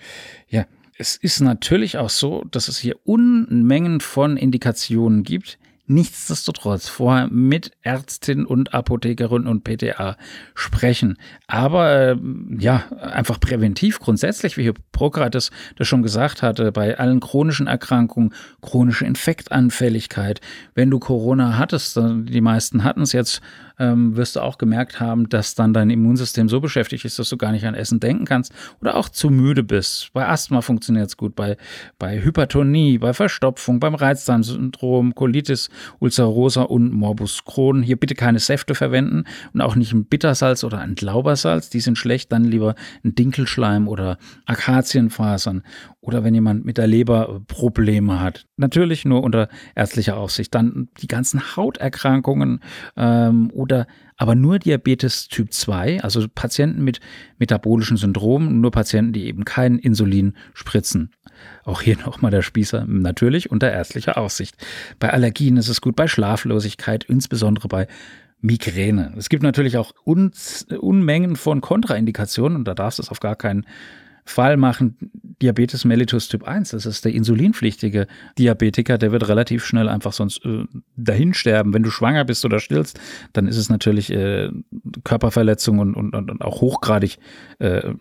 ja, 0.48 0.64
es 0.96 1.16
ist 1.16 1.40
natürlich 1.40 1.98
auch 1.98 2.10
so, 2.10 2.44
dass 2.50 2.68
es 2.68 2.78
hier 2.78 2.96
Unmengen 3.02 4.00
von 4.00 4.36
Indikationen 4.36 5.24
gibt, 5.24 5.58
nichtsdestotrotz 5.86 6.88
vorher 6.88 7.28
mit 7.28 7.72
Ärztin 7.82 8.46
und 8.46 8.72
Apothekerin 8.72 9.46
und 9.46 9.64
PTA 9.64 10.16
sprechen. 10.54 11.18
Aber 11.46 11.90
äh, 11.90 12.16
ja, 12.58 12.84
einfach 13.00 13.40
präventiv 13.40 13.98
grundsätzlich, 13.98 14.56
wie 14.56 14.64
Hippokrates 14.64 15.50
das 15.76 15.88
schon 15.88 16.02
gesagt 16.02 16.42
hatte, 16.42 16.72
bei 16.72 16.98
allen 16.98 17.20
chronischen 17.20 17.66
Erkrankungen, 17.66 18.32
chronische 18.60 19.04
Infektanfälligkeit. 19.04 20.40
Wenn 20.74 20.90
du 20.90 20.98
Corona 20.98 21.58
hattest, 21.58 21.96
die 21.96 22.40
meisten 22.40 22.84
hatten 22.84 23.02
es 23.02 23.12
jetzt, 23.12 23.42
ähm, 23.78 24.16
wirst 24.16 24.36
du 24.36 24.40
auch 24.40 24.58
gemerkt 24.58 25.00
haben, 25.00 25.28
dass 25.28 25.54
dann 25.54 25.72
dein 25.72 25.90
Immunsystem 25.90 26.48
so 26.48 26.60
beschäftigt 26.60 27.04
ist, 27.04 27.18
dass 27.18 27.28
du 27.28 27.36
gar 27.36 27.52
nicht 27.52 27.66
an 27.66 27.74
Essen 27.74 28.00
denken 28.00 28.24
kannst 28.24 28.52
oder 28.80 28.96
auch 28.96 29.08
zu 29.08 29.30
müde 29.30 29.62
bist. 29.62 30.10
Bei 30.12 30.28
Asthma 30.28 30.60
funktioniert 30.60 31.08
es 31.08 31.16
gut, 31.16 31.34
bei, 31.34 31.56
bei 31.98 32.22
Hypertonie, 32.22 32.98
bei 32.98 33.12
Verstopfung, 33.12 33.80
beim 33.80 33.94
Reizdarmsyndrom, 33.94 35.14
Colitis 35.14 35.68
ulcerosa 35.98 36.62
und 36.62 36.92
Morbus 36.92 37.44
Crohn. 37.44 37.82
Hier 37.82 37.96
bitte 37.96 38.14
keine 38.14 38.38
Säfte 38.38 38.74
verwenden 38.74 39.24
und 39.52 39.60
auch 39.60 39.76
nicht 39.76 39.92
ein 39.92 40.04
Bittersalz 40.04 40.64
oder 40.64 40.78
ein 40.78 40.94
Glaubersalz, 40.94 41.70
die 41.70 41.80
sind 41.80 41.98
schlecht, 41.98 42.32
dann 42.32 42.44
lieber 42.44 42.74
ein 43.04 43.14
Dinkelschleim 43.14 43.88
oder 43.88 44.18
Akazienfasern 44.46 45.62
oder 46.00 46.24
wenn 46.24 46.34
jemand 46.34 46.64
mit 46.64 46.78
der 46.78 46.86
Leber 46.86 47.40
Probleme 47.46 48.20
hat. 48.20 48.46
Natürlich 48.56 49.04
nur 49.04 49.22
unter 49.22 49.48
ärztlicher 49.74 50.16
Aufsicht. 50.16 50.54
Dann 50.54 50.88
die 51.00 51.06
ganzen 51.06 51.56
Hauterkrankungen 51.56 52.60
ähm, 52.96 53.50
oder 53.52 53.86
aber 54.16 54.34
nur 54.34 54.58
Diabetes 54.58 55.28
Typ 55.28 55.52
2, 55.52 56.02
also 56.02 56.26
Patienten 56.32 56.84
mit 56.84 57.00
metabolischen 57.38 57.96
Syndromen, 57.96 58.60
nur 58.60 58.70
Patienten, 58.70 59.12
die 59.12 59.26
eben 59.26 59.44
kein 59.44 59.78
Insulin 59.78 60.34
spritzen. 60.54 61.10
Auch 61.64 61.82
hier 61.82 61.96
nochmal 62.04 62.30
der 62.30 62.42
Spießer, 62.42 62.84
natürlich 62.86 63.50
unter 63.50 63.70
ärztlicher 63.70 64.16
Aufsicht. 64.16 64.56
Bei 64.98 65.10
Allergien 65.10 65.56
ist 65.56 65.68
es 65.68 65.80
gut, 65.80 65.96
bei 65.96 66.08
Schlaflosigkeit, 66.08 67.04
insbesondere 67.04 67.68
bei 67.68 67.86
Migräne. 68.40 69.12
Es 69.16 69.28
gibt 69.28 69.44
natürlich 69.44 69.76
auch 69.76 69.92
Unmengen 70.04 71.36
von 71.36 71.60
Kontraindikationen 71.60 72.58
und 72.58 72.64
da 72.64 72.74
darfst 72.74 72.98
du 72.98 73.02
es 73.02 73.08
auf 73.08 73.20
gar 73.20 73.36
keinen 73.36 73.66
Fall 74.24 74.56
machen 74.56 74.96
Diabetes 75.42 75.84
mellitus 75.84 76.28
Typ 76.28 76.44
1, 76.44 76.70
das 76.70 76.86
ist 76.86 77.04
der 77.04 77.12
insulinpflichtige 77.12 78.06
Diabetiker, 78.38 78.96
der 78.96 79.10
wird 79.10 79.28
relativ 79.28 79.64
schnell 79.64 79.88
einfach 79.88 80.12
sonst 80.12 80.44
äh, 80.44 80.64
dahin 80.96 81.34
sterben. 81.34 81.74
Wenn 81.74 81.82
du 81.82 81.90
schwanger 81.90 82.24
bist 82.24 82.44
oder 82.44 82.60
stillst, 82.60 83.00
dann 83.32 83.48
ist 83.48 83.56
es 83.56 83.68
natürlich 83.68 84.12
äh, 84.12 84.50
Körperverletzung 85.02 85.80
und, 85.80 85.94
und, 85.94 86.14
und 86.14 86.42
auch 86.42 86.60
hochgradig 86.60 87.18
äh, 87.58 87.92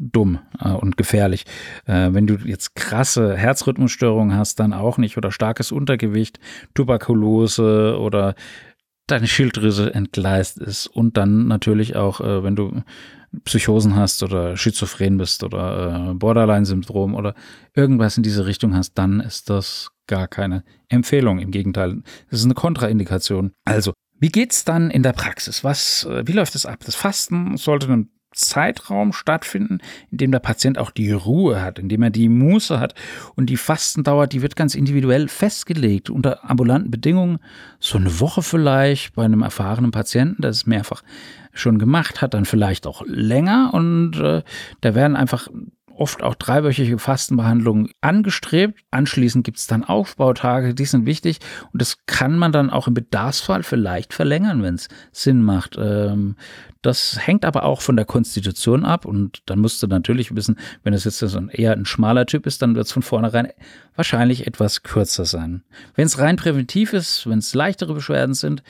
dumm 0.00 0.40
äh, 0.60 0.70
und 0.70 0.96
gefährlich. 0.96 1.44
Äh, 1.86 2.08
wenn 2.12 2.26
du 2.26 2.34
jetzt 2.44 2.74
krasse 2.74 3.36
Herzrhythmusstörungen 3.36 4.36
hast, 4.36 4.58
dann 4.58 4.72
auch 4.72 4.98
nicht 4.98 5.16
oder 5.16 5.30
starkes 5.30 5.70
Untergewicht, 5.70 6.40
Tuberkulose 6.74 7.96
oder 8.00 8.34
deine 9.06 9.26
Schilddrüse 9.26 9.94
entgleist 9.94 10.58
ist 10.58 10.86
und 10.86 11.16
dann 11.16 11.46
natürlich 11.46 11.96
auch, 11.96 12.20
äh, 12.20 12.42
wenn 12.42 12.56
du 12.56 12.82
Psychosen 13.44 13.94
hast 13.96 14.22
oder 14.22 14.56
schizophren 14.56 15.16
bist 15.16 15.44
oder 15.44 16.10
äh, 16.10 16.14
Borderline-Syndrom 16.14 17.14
oder 17.14 17.34
irgendwas 17.74 18.16
in 18.16 18.22
diese 18.22 18.46
Richtung 18.46 18.74
hast, 18.74 18.94
dann 18.94 19.20
ist 19.20 19.50
das 19.50 19.90
gar 20.06 20.26
keine 20.26 20.64
Empfehlung. 20.88 21.38
Im 21.38 21.50
Gegenteil, 21.50 22.02
das 22.30 22.40
ist 22.40 22.44
eine 22.44 22.54
Kontraindikation. 22.54 23.52
Also, 23.64 23.92
wie 24.18 24.30
geht's 24.30 24.64
dann 24.64 24.90
in 24.90 25.02
der 25.02 25.12
Praxis? 25.12 25.62
Was, 25.64 26.04
äh, 26.04 26.26
wie 26.26 26.32
läuft 26.32 26.54
es 26.54 26.66
ab? 26.66 26.80
Das 26.84 26.96
Fasten 26.96 27.56
sollte 27.56 27.86
einen 27.86 28.10
Zeitraum 28.32 29.12
stattfinden, 29.12 29.78
in 30.10 30.18
dem 30.18 30.30
der 30.30 30.38
Patient 30.38 30.78
auch 30.78 30.90
die 30.90 31.10
Ruhe 31.10 31.60
hat, 31.62 31.78
in 31.78 31.88
dem 31.88 32.02
er 32.02 32.10
die 32.10 32.28
Muße 32.28 32.78
hat. 32.78 32.94
Und 33.34 33.46
die 33.46 33.56
Fastendauer, 33.56 34.26
die 34.26 34.42
wird 34.42 34.56
ganz 34.56 34.74
individuell 34.74 35.28
festgelegt 35.28 36.10
unter 36.10 36.48
ambulanten 36.48 36.90
Bedingungen. 36.90 37.38
So 37.80 37.98
eine 37.98 38.20
Woche 38.20 38.42
vielleicht 38.42 39.14
bei 39.14 39.24
einem 39.24 39.42
erfahrenen 39.42 39.90
Patienten, 39.90 40.42
das 40.42 40.58
ist 40.58 40.66
mehrfach 40.66 41.02
schon 41.52 41.78
gemacht 41.78 42.22
hat, 42.22 42.34
dann 42.34 42.44
vielleicht 42.44 42.86
auch 42.86 43.02
länger 43.06 43.70
und 43.72 44.18
äh, 44.20 44.42
da 44.80 44.94
werden 44.94 45.16
einfach 45.16 45.48
oft 46.00 46.22
auch 46.22 46.34
dreiwöchige 46.34 46.98
Fastenbehandlungen 46.98 47.90
angestrebt. 48.00 48.80
Anschließend 48.90 49.44
gibt 49.44 49.58
es 49.58 49.66
dann 49.66 49.84
Aufbautage, 49.84 50.74
die 50.74 50.86
sind 50.86 51.04
wichtig 51.04 51.38
und 51.72 51.82
das 51.82 51.98
kann 52.06 52.38
man 52.38 52.52
dann 52.52 52.70
auch 52.70 52.88
im 52.88 52.94
Bedarfsfall 52.94 53.62
vielleicht 53.62 54.14
verlängern, 54.14 54.62
wenn 54.62 54.76
es 54.76 54.88
Sinn 55.12 55.42
macht. 55.42 55.76
Ähm, 55.78 56.36
das 56.82 57.18
hängt 57.26 57.44
aber 57.44 57.64
auch 57.64 57.82
von 57.82 57.96
der 57.96 58.06
Konstitution 58.06 58.84
ab 58.84 59.04
und 59.04 59.42
dann 59.46 59.58
musst 59.58 59.82
du 59.82 59.86
natürlich 59.86 60.34
wissen, 60.34 60.58
wenn 60.82 60.94
es 60.94 61.04
jetzt 61.04 61.18
so 61.18 61.38
ein, 61.38 61.50
eher 61.50 61.72
ein 61.72 61.84
schmaler 61.84 62.26
Typ 62.26 62.46
ist, 62.46 62.62
dann 62.62 62.74
wird 62.74 62.86
es 62.86 62.92
von 62.92 63.02
vornherein 63.02 63.48
wahrscheinlich 63.96 64.46
etwas 64.46 64.82
kürzer 64.82 65.26
sein. 65.26 65.62
Wenn 65.94 66.06
es 66.06 66.18
rein 66.18 66.36
präventiv 66.36 66.94
ist, 66.94 67.28
wenn 67.28 67.38
es 67.38 67.52
leichtere 67.52 67.92
Beschwerden 67.92 68.34
sind 68.34 68.62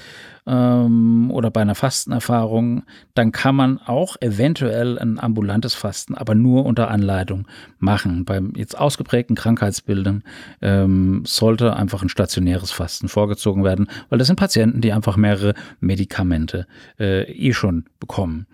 ähm, 0.46 1.30
oder 1.30 1.52
bei 1.52 1.60
einer 1.60 1.76
Fastenerfahrung, 1.76 2.82
dann 3.14 3.30
kann 3.30 3.54
man 3.54 3.78
auch 3.78 4.16
eventuell 4.20 4.98
ein 4.98 5.20
ambulantes 5.20 5.74
Fasten, 5.74 6.16
aber 6.16 6.34
nur 6.34 6.66
unter 6.66 6.90
Anleitung 6.90 7.46
machen. 7.78 8.24
Beim 8.24 8.54
jetzt 8.56 8.76
ausgeprägten 8.76 9.36
Krankheitsbildern 9.36 10.24
ähm, 10.62 11.22
sollte 11.24 11.76
einfach 11.76 12.02
ein 12.02 12.08
stationäres 12.08 12.72
Fasten 12.72 13.08
vorgezogen 13.08 13.62
werden, 13.62 13.88
weil 14.08 14.18
das 14.18 14.26
sind 14.26 14.36
Patienten, 14.36 14.80
die 14.80 14.92
einfach 14.92 15.16
mehrere 15.16 15.54
Medikamente 15.78 16.66
äh, 16.98 17.22
eh 17.30 17.52
schon 17.52 17.84
bekommen. 18.00 18.46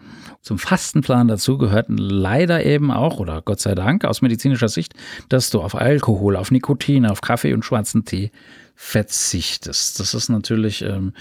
Zum 0.42 0.58
Fastenplan 0.58 1.28
dazu 1.28 1.56
gehört 1.56 1.86
leider 1.88 2.64
eben 2.64 2.90
auch, 2.90 3.18
oder 3.18 3.40
Gott 3.42 3.60
sei 3.60 3.74
Dank 3.74 4.04
aus 4.04 4.22
medizinischer 4.22 4.68
Sicht, 4.68 4.94
dass 5.28 5.50
du 5.50 5.62
auf 5.62 5.74
Alkohol, 5.74 6.36
auf 6.36 6.50
Nikotin, 6.50 7.06
auf 7.06 7.20
Kaffee 7.20 7.54
und 7.54 7.64
schwarzen 7.64 8.04
Tee 8.04 8.30
verzichtest. 8.74 9.98
Das 9.98 10.12
ist 10.12 10.28
natürlich 10.28 10.82
ähm, 10.82 11.14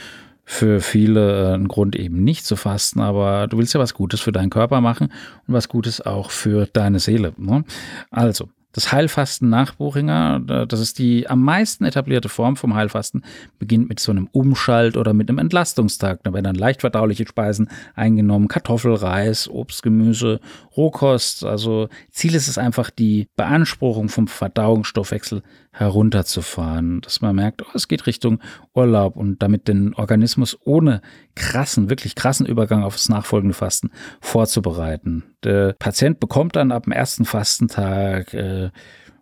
für 0.44 0.80
viele 0.80 1.52
äh, 1.52 1.56
ein 1.56 1.68
Grund 1.68 1.96
eben 1.96 2.24
nicht 2.24 2.46
zu 2.46 2.56
fasten, 2.56 3.02
aber 3.02 3.48
du 3.48 3.58
willst 3.58 3.74
ja 3.74 3.80
was 3.80 3.94
Gutes 3.94 4.22
für 4.22 4.32
deinen 4.32 4.52
Körper 4.52 4.80
machen 4.80 5.12
und 5.48 5.54
was 5.54 5.70
Gutes 5.70 6.02
auch 6.02 6.30
für 6.30 6.68
deine 6.68 7.00
Seele. 7.00 7.34
Ne? 7.38 7.64
Also, 8.12 8.50
das 8.76 8.92
Heilfasten 8.92 9.48
nach 9.48 9.76
Buchinger, 9.76 10.42
das 10.68 10.82
ist 10.82 11.00
die 11.00 11.30
am 11.30 11.42
meisten 11.42 11.86
etablierte 11.86 12.28
Form 12.28 12.58
vom 12.58 12.76
Heilfasten, 12.76 13.24
beginnt 13.58 13.88
mit 13.88 14.02
so 14.02 14.12
einem 14.12 14.28
Umschalt 14.34 14.98
oder 14.98 15.14
mit 15.14 15.30
einem 15.30 15.38
Entlastungstag. 15.38 16.20
Da 16.24 16.34
werden 16.34 16.44
dann 16.44 16.56
leicht 16.56 16.82
verdauliche 16.82 17.26
Speisen 17.26 17.70
eingenommen, 17.96 18.50
Kartoffel, 18.50 18.94
Reis, 18.94 19.48
Obst, 19.48 19.82
Gemüse, 19.82 20.42
Rohkost. 20.76 21.46
Also 21.46 21.88
Ziel 22.12 22.36
ist 22.36 22.50
es 22.50 22.58
einfach, 22.58 22.90
die 22.90 23.30
Beanspruchung 23.38 24.10
vom 24.10 24.28
Verdauungsstoffwechsel 24.28 25.42
herunterzufahren, 25.72 27.00
dass 27.00 27.22
man 27.22 27.36
merkt, 27.36 27.62
oh, 27.62 27.72
es 27.76 27.88
geht 27.88 28.08
Richtung 28.08 28.40
Urlaub 28.74 29.16
und 29.16 29.42
damit 29.42 29.70
den 29.70 29.94
Organismus 29.94 30.58
ohne 30.66 31.02
krassen, 31.36 31.90
wirklich 31.90 32.16
krassen 32.16 32.46
Übergang 32.46 32.84
auf 32.84 32.96
das 32.96 33.10
nachfolgende 33.10 33.54
Fasten 33.54 33.92
vorzubereiten. 34.22 35.24
Der 35.44 35.74
Patient 35.74 36.20
bekommt 36.20 36.56
dann 36.56 36.72
ab 36.72 36.84
dem 36.84 36.94
ersten 36.94 37.26
Fastentag 37.26 38.34
äh, 38.34 38.70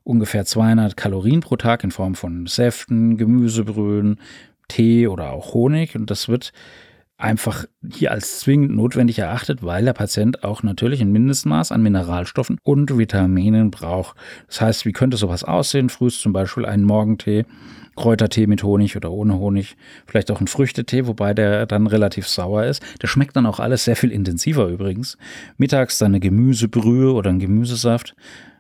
ungefähr 0.03 0.45
200 0.45 0.95
Kalorien 0.95 1.41
pro 1.41 1.55
Tag 1.55 1.83
in 1.83 1.91
Form 1.91 2.15
von 2.15 2.45
Säften, 2.45 3.17
Gemüsebrühen, 3.17 4.19
Tee 4.67 5.07
oder 5.07 5.31
auch 5.31 5.53
Honig 5.53 5.95
und 5.95 6.09
das 6.09 6.29
wird 6.29 6.53
einfach 7.17 7.65
hier 7.89 8.11
als 8.11 8.39
zwingend 8.39 8.75
notwendig 8.75 9.19
erachtet, 9.19 9.63
weil 9.63 9.85
der 9.85 9.93
Patient 9.93 10.43
auch 10.43 10.63
natürlich 10.63 11.01
ein 11.01 11.11
Mindestmaß 11.11 11.71
an 11.71 11.83
Mineralstoffen 11.83 12.57
und 12.63 12.97
Vitaminen 12.97 13.71
braucht. 13.71 14.17
Das 14.47 14.61
heißt, 14.61 14.85
wie 14.85 14.91
könnte 14.91 15.17
sowas 15.17 15.43
aussehen? 15.43 15.89
Frühst 15.89 16.21
zum 16.21 16.33
Beispiel 16.33 16.65
einen 16.65 16.83
Morgentee, 16.83 17.45
Kräutertee 17.95 18.47
mit 18.47 18.63
Honig 18.63 18.97
oder 18.97 19.11
ohne 19.11 19.37
Honig, 19.37 19.77
vielleicht 20.07 20.31
auch 20.31 20.41
ein 20.41 20.47
Früchtetee, 20.47 21.05
wobei 21.05 21.33
der 21.33 21.65
dann 21.65 21.87
relativ 21.87 22.27
sauer 22.27 22.65
ist. 22.65 22.83
Der 23.01 23.07
schmeckt 23.07 23.35
dann 23.35 23.45
auch 23.45 23.59
alles 23.59 23.85
sehr 23.85 23.95
viel 23.95 24.11
intensiver 24.11 24.67
übrigens. 24.67 25.17
Mittags 25.57 25.99
dann 25.99 26.11
eine 26.11 26.19
Gemüsebrühe 26.19 27.13
oder 27.13 27.29
ein 27.29 27.39
Gemüsesaft, 27.39 28.15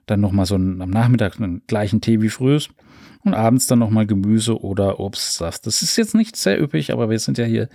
dann 0.05 0.21
nochmal 0.21 0.45
so 0.45 0.55
einen, 0.55 0.81
am 0.81 0.91
Nachmittag 0.91 1.39
einen 1.39 1.63
gleichen 1.65 2.01
Tee 2.01 2.21
wie 2.21 2.29
frühs 2.29 2.69
und 3.23 3.33
abends 3.33 3.67
dann 3.67 3.79
nochmal 3.79 4.05
Gemüse 4.05 4.61
oder 4.61 4.99
Obstsaft. 4.99 5.65
Das 5.65 5.81
ist 5.81 5.95
jetzt 5.97 6.15
nicht 6.15 6.35
sehr 6.35 6.61
üppig, 6.61 6.91
aber 6.91 7.09
wir 7.09 7.19
sind 7.19 7.37
ja 7.37 7.45
hier 7.45 7.69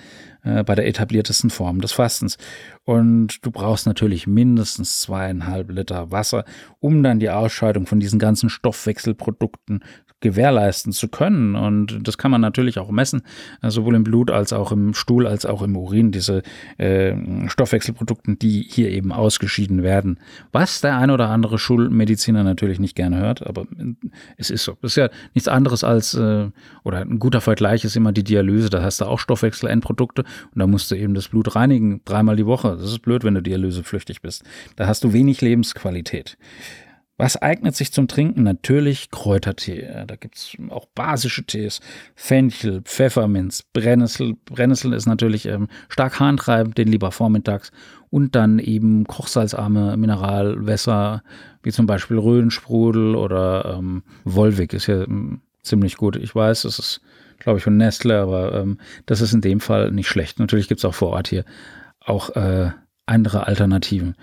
äh, 0.45 0.63
bei 0.63 0.75
der 0.75 0.87
etabliertesten 0.87 1.51
Form 1.51 1.81
des 1.81 1.93
Fastens. 1.93 2.37
Und 2.85 3.45
du 3.45 3.51
brauchst 3.51 3.87
natürlich 3.87 4.27
mindestens 4.27 5.01
zweieinhalb 5.01 5.71
Liter 5.71 6.11
Wasser, 6.11 6.45
um 6.81 7.03
dann 7.03 7.19
die 7.19 7.31
Ausscheidung 7.31 7.87
von 7.87 8.01
diesen 8.01 8.19
ganzen 8.19 8.51
Stoffwechselprodukten 8.51 9.83
gewährleisten 10.21 10.93
zu 10.93 11.09
können. 11.09 11.55
Und 11.55 12.07
das 12.07 12.19
kann 12.19 12.31
man 12.31 12.41
natürlich 12.41 12.79
auch 12.79 12.91
messen, 12.91 13.23
äh, 13.63 13.71
sowohl 13.71 13.95
im 13.95 14.05
Blut 14.05 14.31
als 14.31 14.53
auch 14.53 14.73
im 14.73 14.95
Stuhl 14.95 15.27
als 15.27 15.47
auch 15.47 15.63
im 15.63 15.77
Urin, 15.77 16.13
diese 16.13 16.43
äh, 16.79 17.15
Stoffwechselprodukten, 17.49 18.39
die 18.39 18.67
hier 18.69 18.91
eben 18.91 19.13
ausgeschieden 19.13 19.83
werden. 19.83 20.19
Was 20.53 20.81
der 20.81 20.97
ein 20.97 21.11
oder 21.11 21.29
andere 21.29 21.59
Schulmediziner 21.59 22.43
natürlich 22.43 22.81
nicht 22.81 22.97
gerne 22.97 23.19
hört, 23.19 23.47
aber 23.47 23.67
es 24.37 24.51
ist 24.51 24.65
so. 24.65 24.77
Das 24.83 24.93
ist 24.93 24.97
ja 24.97 25.09
nichts 25.35 25.49
anderes 25.49 25.85
als, 25.85 26.15
äh, 26.15 26.51
oder 26.85 26.99
ein 27.01 27.19
guter 27.19 27.41
Vergleich 27.41 27.85
ist 27.85 27.97
immer 27.97 28.13
die 28.13 28.25
Dialyse. 28.25 28.71
Da 28.71 28.83
hast 28.83 29.01
du 29.01 29.05
auch 29.05 29.19
Stoffwechselendprodukte 29.19 30.23
und 30.23 30.59
da 30.59 30.67
musst 30.67 30.91
du 30.91 30.97
eben 30.97 31.15
das 31.15 31.29
Blut 31.29 31.55
reinigen, 31.55 32.01
dreimal 32.05 32.37
die 32.37 32.47
Woche. 32.47 32.77
Das 32.81 32.91
ist 32.91 33.01
blöd, 33.01 33.25
wenn 33.25 33.35
du 33.35 33.43
dialysepflichtig 33.43 34.23
bist. 34.23 34.43
Da 34.77 34.87
hast 34.87 35.05
du 35.05 35.13
wenig 35.13 35.41
Lebensqualität. 35.41 36.37
Was 37.19 37.37
eignet 37.37 37.75
sich 37.75 37.93
zum 37.93 38.07
Trinken? 38.07 38.45
Natürlich 38.45 39.11
Kräutertee. 39.11 40.05
Da 40.07 40.15
gibt 40.15 40.37
es 40.37 40.57
auch 40.71 40.87
basische 40.87 41.45
Tees. 41.45 41.81
Fenchel, 42.15 42.81
Pfefferminz, 42.83 43.65
Brennnessel. 43.73 44.37
Brennnessel 44.45 44.93
ist 44.93 45.07
natürlich 45.07 45.47
ähm, 45.47 45.67
stark 45.89 46.21
harntreibend, 46.21 46.79
den 46.79 46.87
lieber 46.87 47.11
vormittags. 47.11 47.73
Und 48.09 48.37
dann 48.37 48.61
eben 48.61 49.05
kochsalzarme 49.05 49.97
Mineralwässer, 49.97 51.25
wie 51.65 51.73
zum 51.73 51.87
Beispiel 51.87 52.19
Röhensprudel 52.19 53.17
oder 53.17 53.77
ähm, 53.77 54.05
Wolwig 54.25 54.73
ist 54.73 54.87
ja 54.87 55.03
ähm, 55.03 55.41
ziemlich 55.63 55.97
gut. 55.97 56.15
Ich 56.15 56.33
weiß, 56.33 56.63
das 56.63 56.79
ist, 56.79 57.01
glaube 57.41 57.59
ich, 57.59 57.65
von 57.65 57.77
Nestle, 57.77 58.21
aber 58.21 58.55
ähm, 58.55 58.79
das 59.07 59.21
ist 59.21 59.33
in 59.33 59.41
dem 59.41 59.59
Fall 59.59 59.91
nicht 59.91 60.09
schlecht. 60.09 60.39
Natürlich 60.39 60.69
gibt 60.69 60.79
es 60.79 60.85
auch 60.85 60.95
vor 60.95 61.11
Ort 61.11 61.27
hier 61.27 61.45
auch 62.01 62.31
äh, 62.37 62.71
andere 63.07 63.47
Alternativen. 63.49 64.15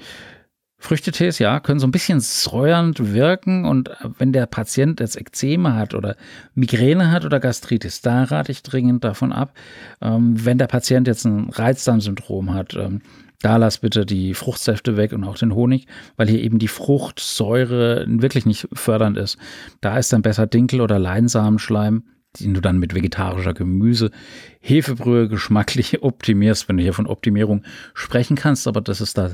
Früchtetees, 0.77 1.39
ja, 1.39 1.59
können 1.59 1.79
so 1.79 1.87
ein 1.87 1.91
bisschen 1.91 2.19
säuernd 2.19 3.13
wirken 3.13 3.65
und 3.65 3.89
wenn 4.17 4.33
der 4.33 4.45
Patient 4.45 4.99
jetzt 4.99 5.15
Ekzeme 5.15 5.73
hat 5.73 5.95
oder 5.95 6.15
Migräne 6.53 7.11
hat 7.11 7.25
oder 7.25 7.39
Gastritis, 7.39 8.01
da 8.01 8.23
rate 8.23 8.51
ich 8.51 8.61
dringend 8.61 9.03
davon 9.03 9.31
ab. 9.31 9.53
Ähm, 10.01 10.45
wenn 10.45 10.57
der 10.57 10.67
Patient 10.67 11.07
jetzt 11.07 11.25
ein 11.25 11.49
Reizdarmsyndrom 11.49 12.53
hat, 12.53 12.75
ähm, 12.75 13.01
da 13.41 13.57
lass 13.57 13.79
bitte 13.79 14.05
die 14.05 14.33
Fruchtsäfte 14.33 14.97
weg 14.97 15.13
und 15.13 15.23
auch 15.23 15.37
den 15.37 15.55
Honig, 15.55 15.87
weil 16.17 16.27
hier 16.27 16.41
eben 16.41 16.59
die 16.59 16.67
Fruchtsäure 16.67 18.05
wirklich 18.07 18.45
nicht 18.45 18.67
fördernd 18.73 19.17
ist. 19.17 19.37
Da 19.81 19.97
ist 19.97 20.11
dann 20.13 20.21
besser 20.21 20.47
Dinkel 20.47 20.81
oder 20.81 20.99
Leinsamenschleim 20.99 22.03
den 22.39 22.53
du 22.53 22.61
dann 22.61 22.79
mit 22.79 22.93
vegetarischer 22.93 23.53
Gemüse, 23.53 24.11
Hefebrühe 24.59 25.27
geschmacklich 25.27 26.01
optimierst, 26.03 26.67
wenn 26.67 26.77
du 26.77 26.83
hier 26.83 26.93
von 26.93 27.07
Optimierung 27.07 27.63
sprechen 27.93 28.35
kannst. 28.35 28.67
Aber 28.67 28.81
das 28.81 29.01
ist 29.01 29.17
da 29.17 29.31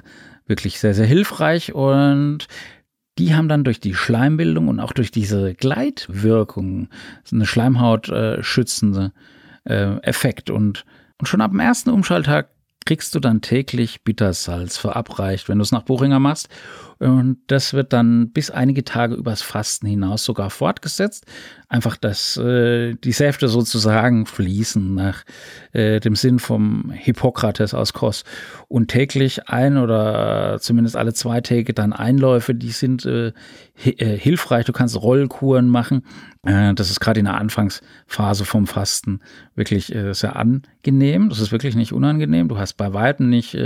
wirklich 0.47 0.79
sehr, 0.79 0.93
sehr 0.93 1.05
hilfreich 1.05 1.73
und 1.73 2.47
die 3.17 3.35
haben 3.35 3.49
dann 3.49 3.63
durch 3.63 3.79
die 3.79 3.93
Schleimbildung 3.93 4.67
und 4.67 4.79
auch 4.79 4.93
durch 4.93 5.11
diese 5.11 5.53
Gleitwirkung 5.53 6.89
eine 7.31 7.45
Schleimhaut 7.45 8.09
äh, 8.09 8.41
schützende 8.43 9.11
äh, 9.63 9.97
Effekt. 10.01 10.49
Und, 10.49 10.85
und 11.19 11.27
schon 11.27 11.41
ab 11.41 11.51
dem 11.51 11.59
ersten 11.59 11.89
Umschalttag 11.89 12.49
kriegst 12.85 13.13
du 13.13 13.19
dann 13.19 13.41
täglich 13.41 14.03
Bittersalz 14.03 14.77
verabreicht, 14.77 15.49
wenn 15.49 15.59
du 15.59 15.63
es 15.63 15.71
nach 15.71 15.83
Buchinger 15.83 16.19
machst. 16.19 16.49
Und 17.01 17.39
das 17.47 17.73
wird 17.73 17.93
dann 17.93 18.29
bis 18.29 18.51
einige 18.51 18.83
Tage 18.83 19.15
übers 19.15 19.41
Fasten 19.41 19.87
hinaus 19.87 20.23
sogar 20.23 20.51
fortgesetzt. 20.51 21.25
Einfach, 21.67 21.97
dass 21.97 22.37
äh, 22.37 22.93
die 22.93 23.11
Säfte 23.11 23.47
sozusagen 23.47 24.27
fließen 24.27 24.93
nach 24.93 25.23
äh, 25.71 25.99
dem 25.99 26.15
Sinn 26.15 26.37
vom 26.37 26.91
Hippokrates 26.91 27.73
aus 27.73 27.93
Kos. 27.93 28.23
Und 28.67 28.89
täglich 28.89 29.49
ein 29.49 29.79
oder 29.79 30.59
zumindest 30.61 30.95
alle 30.95 31.15
zwei 31.15 31.41
Tage 31.41 31.73
dann 31.73 31.91
Einläufe, 31.91 32.53
die 32.53 32.69
sind 32.69 33.03
äh, 33.07 33.33
äh 33.83 34.17
hilfreich. 34.19 34.65
Du 34.65 34.71
kannst 34.71 35.01
Rollkuren 35.01 35.69
machen. 35.69 36.05
Äh, 36.45 36.75
das 36.75 36.91
ist 36.91 36.99
gerade 36.99 37.19
in 37.19 37.25
der 37.25 37.37
Anfangsphase 37.37 38.45
vom 38.45 38.67
Fasten 38.67 39.21
wirklich 39.55 39.95
äh, 39.95 40.13
sehr 40.13 40.35
angenehm. 40.35 41.29
Das 41.29 41.39
ist 41.39 41.51
wirklich 41.51 41.73
nicht 41.73 41.93
unangenehm. 41.93 42.47
Du 42.47 42.59
hast 42.59 42.73
bei 42.73 42.93
Weitem 42.93 43.27
nicht 43.27 43.57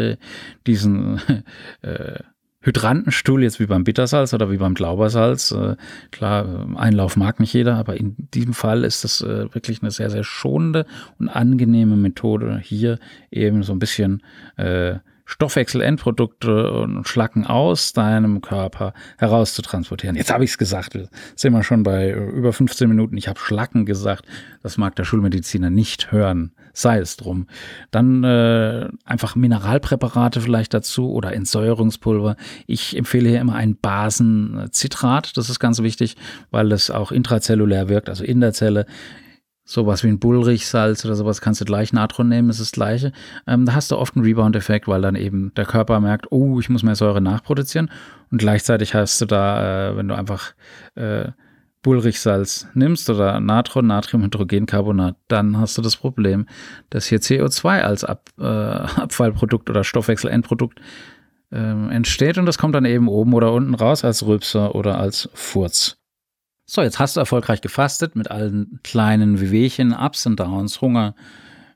diesen 0.65 1.19
Hydrantenstuhl, 2.65 3.43
jetzt 3.43 3.59
wie 3.59 3.67
beim 3.67 3.83
Bittersalz 3.83 4.33
oder 4.33 4.51
wie 4.51 4.57
beim 4.57 4.73
Glaubersalz. 4.73 5.51
Äh, 5.51 5.75
klar, 6.11 6.45
äh, 6.45 6.77
Einlauf 6.77 7.15
mag 7.15 7.39
nicht 7.39 7.53
jeder, 7.53 7.75
aber 7.75 7.97
in 7.97 8.15
diesem 8.33 8.53
Fall 8.53 8.83
ist 8.83 9.03
das 9.03 9.21
äh, 9.21 9.53
wirklich 9.53 9.81
eine 9.81 9.91
sehr, 9.91 10.09
sehr 10.09 10.23
schonende 10.23 10.85
und 11.19 11.29
angenehme 11.29 11.95
Methode, 11.95 12.59
hier 12.61 12.99
eben 13.29 13.61
so 13.61 13.71
ein 13.73 13.79
bisschen 13.79 14.23
äh, 14.57 14.95
Stoffwechselendprodukte 15.25 16.71
und 16.71 17.07
Schlacken 17.07 17.45
aus 17.45 17.93
deinem 17.93 18.41
Körper 18.41 18.93
herauszutransportieren. 19.17 20.15
Jetzt 20.15 20.31
habe 20.31 20.43
ich 20.43 20.51
es 20.51 20.57
gesagt, 20.57 20.93
wir 20.93 21.09
sind 21.35 21.53
wir 21.53 21.63
schon 21.63 21.83
bei 21.83 22.11
über 22.11 22.53
15 22.53 22.87
Minuten. 22.87 23.17
Ich 23.17 23.27
habe 23.27 23.39
Schlacken 23.39 23.85
gesagt. 23.85 24.25
Das 24.63 24.77
mag 24.77 24.95
der 24.95 25.03
Schulmediziner 25.03 25.69
nicht 25.69 26.11
hören 26.11 26.51
sei 26.75 26.99
es 26.99 27.15
drum. 27.17 27.47
Dann 27.91 28.23
äh, 28.23 28.89
einfach 29.05 29.35
Mineralpräparate 29.35 30.41
vielleicht 30.41 30.73
dazu 30.73 31.11
oder 31.11 31.33
Entsäuerungspulver. 31.33 32.35
Ich 32.67 32.97
empfehle 32.97 33.29
hier 33.29 33.41
immer 33.41 33.55
ein 33.55 33.77
Basenzitrat, 33.77 35.37
das 35.37 35.49
ist 35.49 35.59
ganz 35.59 35.81
wichtig, 35.81 36.17
weil 36.51 36.71
es 36.71 36.91
auch 36.91 37.11
intrazellulär 37.11 37.89
wirkt, 37.89 38.09
also 38.09 38.23
in 38.23 38.41
der 38.41 38.53
Zelle. 38.53 38.85
Sowas 39.67 40.03
wie 40.03 40.09
ein 40.09 40.19
Bullrichsalz 40.19 41.03
oder 41.05 41.15
sowas 41.15 41.41
kannst 41.41 41.59
du 41.59 41.65
gleich 41.65 41.91
Natron 41.91 42.29
nehmen, 42.29 42.51
ist 42.51 42.59
das 42.59 42.71
gleiche. 42.71 43.11
Ähm, 43.47 43.65
da 43.65 43.73
hast 43.73 43.89
du 43.89 43.97
oft 43.97 44.15
einen 44.15 44.23
Rebound-Effekt, 44.23 44.87
weil 44.87 45.01
dann 45.01 45.15
eben 45.15 45.51
der 45.55 45.65
Körper 45.65 45.99
merkt, 45.99 46.31
oh, 46.31 46.59
ich 46.59 46.69
muss 46.69 46.83
mehr 46.83 46.95
Säure 46.95 47.19
nachproduzieren. 47.19 47.89
Und 48.31 48.37
gleichzeitig 48.37 48.93
hast 48.93 49.19
du 49.21 49.25
da, 49.25 49.89
äh, 49.89 49.97
wenn 49.97 50.07
du 50.07 50.13
einfach 50.13 50.53
äh, 50.93 51.31
Bullrichsalz 51.81 52.67
nimmst 52.75 53.09
oder 53.09 53.39
Natron, 53.39 53.87
Natriumhydrogencarbonat, 53.87 55.15
dann 55.27 55.57
hast 55.57 55.77
du 55.77 55.81
das 55.81 55.97
Problem, 55.97 56.47
dass 56.91 57.07
hier 57.07 57.19
CO2 57.19 57.81
als 57.81 58.03
Ab, 58.03 58.29
äh, 58.39 58.43
Abfallprodukt 58.43 59.69
oder 59.69 59.83
Stoffwechselendprodukt 59.83 60.79
äh, 61.51 61.57
entsteht 61.57 62.37
und 62.37 62.45
das 62.45 62.57
kommt 62.57 62.75
dann 62.75 62.85
eben 62.85 63.07
oben 63.07 63.33
oder 63.33 63.51
unten 63.51 63.73
raus 63.73 64.03
als 64.03 64.25
Rülpser 64.25 64.75
oder 64.75 64.99
als 64.99 65.29
Furz. 65.33 65.97
So, 66.67 66.81
jetzt 66.81 66.97
hast 66.97 67.15
du 67.15 67.19
erfolgreich 67.19 67.61
gefastet 67.61 68.15
mit 68.15 68.31
allen 68.31 68.79
kleinen 68.83 69.39
Wehwehchen, 69.39 69.93
Ups 69.93 70.25
und 70.25 70.39
Downs, 70.39 70.81
Hunger, 70.81 71.13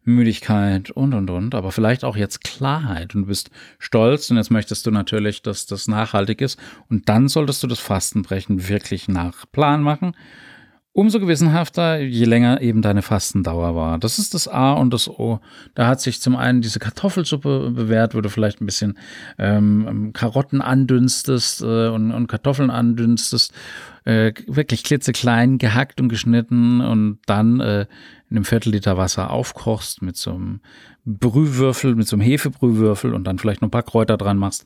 Müdigkeit 0.04 0.90
und 0.90 1.14
und 1.14 1.30
und, 1.30 1.54
aber 1.54 1.72
vielleicht 1.72 2.04
auch 2.04 2.18
jetzt 2.18 2.44
Klarheit 2.44 3.14
und 3.14 3.22
du 3.22 3.28
bist 3.28 3.52
stolz 3.78 4.32
und 4.32 4.38
jetzt 4.38 4.50
möchtest 4.50 4.88
du 4.88 4.92
natürlich, 4.92 5.44
dass 5.44 5.68
das 5.68 5.88
nachhaltig 5.88 6.42
ist 6.42 6.60
und 6.90 7.08
dann 7.08 7.28
solltest 7.28 7.62
du 7.62 7.68
das 7.68 7.80
Fastenbrechen 7.80 8.68
wirklich 8.68 9.08
nach 9.08 9.46
Plan 9.52 9.84
machen. 9.84 10.16
Umso 11.00 11.22
gewissenhafter, 11.22 12.02
je 12.02 12.26
länger 12.26 12.60
eben 12.60 12.82
deine 12.82 13.02
Fastendauer 13.02 13.74
war. 13.74 14.00
Das 14.00 14.20
ist 14.20 14.34
das 14.34 14.50
A 14.50 14.74
und 14.74 14.94
das 14.94 15.08
O. 15.08 15.40
Da 15.74 15.88
hat 15.88 16.02
sich 16.02 16.20
zum 16.20 16.36
einen 16.36 16.60
diese 16.60 16.80
Kartoffelsuppe 16.80 17.72
bewährt, 17.72 18.16
wo 18.16 18.20
du 18.20 18.30
vielleicht 18.30 18.60
ein 18.60 18.66
bisschen 18.66 18.98
ähm, 19.38 20.12
Karotten 20.12 20.62
andünstest 20.62 21.62
äh, 21.62 21.88
und, 21.88 22.12
und 22.12 22.28
Kartoffeln 22.28 22.70
andünstest 22.70 23.54
äh, 24.04 24.34
wirklich 24.48 24.84
klitzeklein 24.84 25.58
gehackt 25.58 26.02
und 26.02 26.10
geschnitten 26.10 26.82
und 26.82 27.20
dann 27.28 27.62
äh, 27.62 27.86
in 28.30 28.36
einem 28.36 28.44
Viertel 28.44 28.74
Liter 28.74 28.98
Wasser 28.98 29.30
aufkochst 29.30 30.02
mit 30.02 30.18
so 30.18 30.32
einem 30.32 30.60
Brühwürfel, 31.06 31.96
mit 31.96 32.10
so 32.10 32.18
einem 32.18 32.24
Hefebrühwürfel 32.24 33.14
und 33.14 33.24
dann 33.24 33.40
vielleicht 33.40 33.62
noch 33.62 33.70
ein 33.70 33.72
paar 33.72 33.84
Kräuter 33.84 34.18
dran 34.18 34.36
machst. 34.36 34.66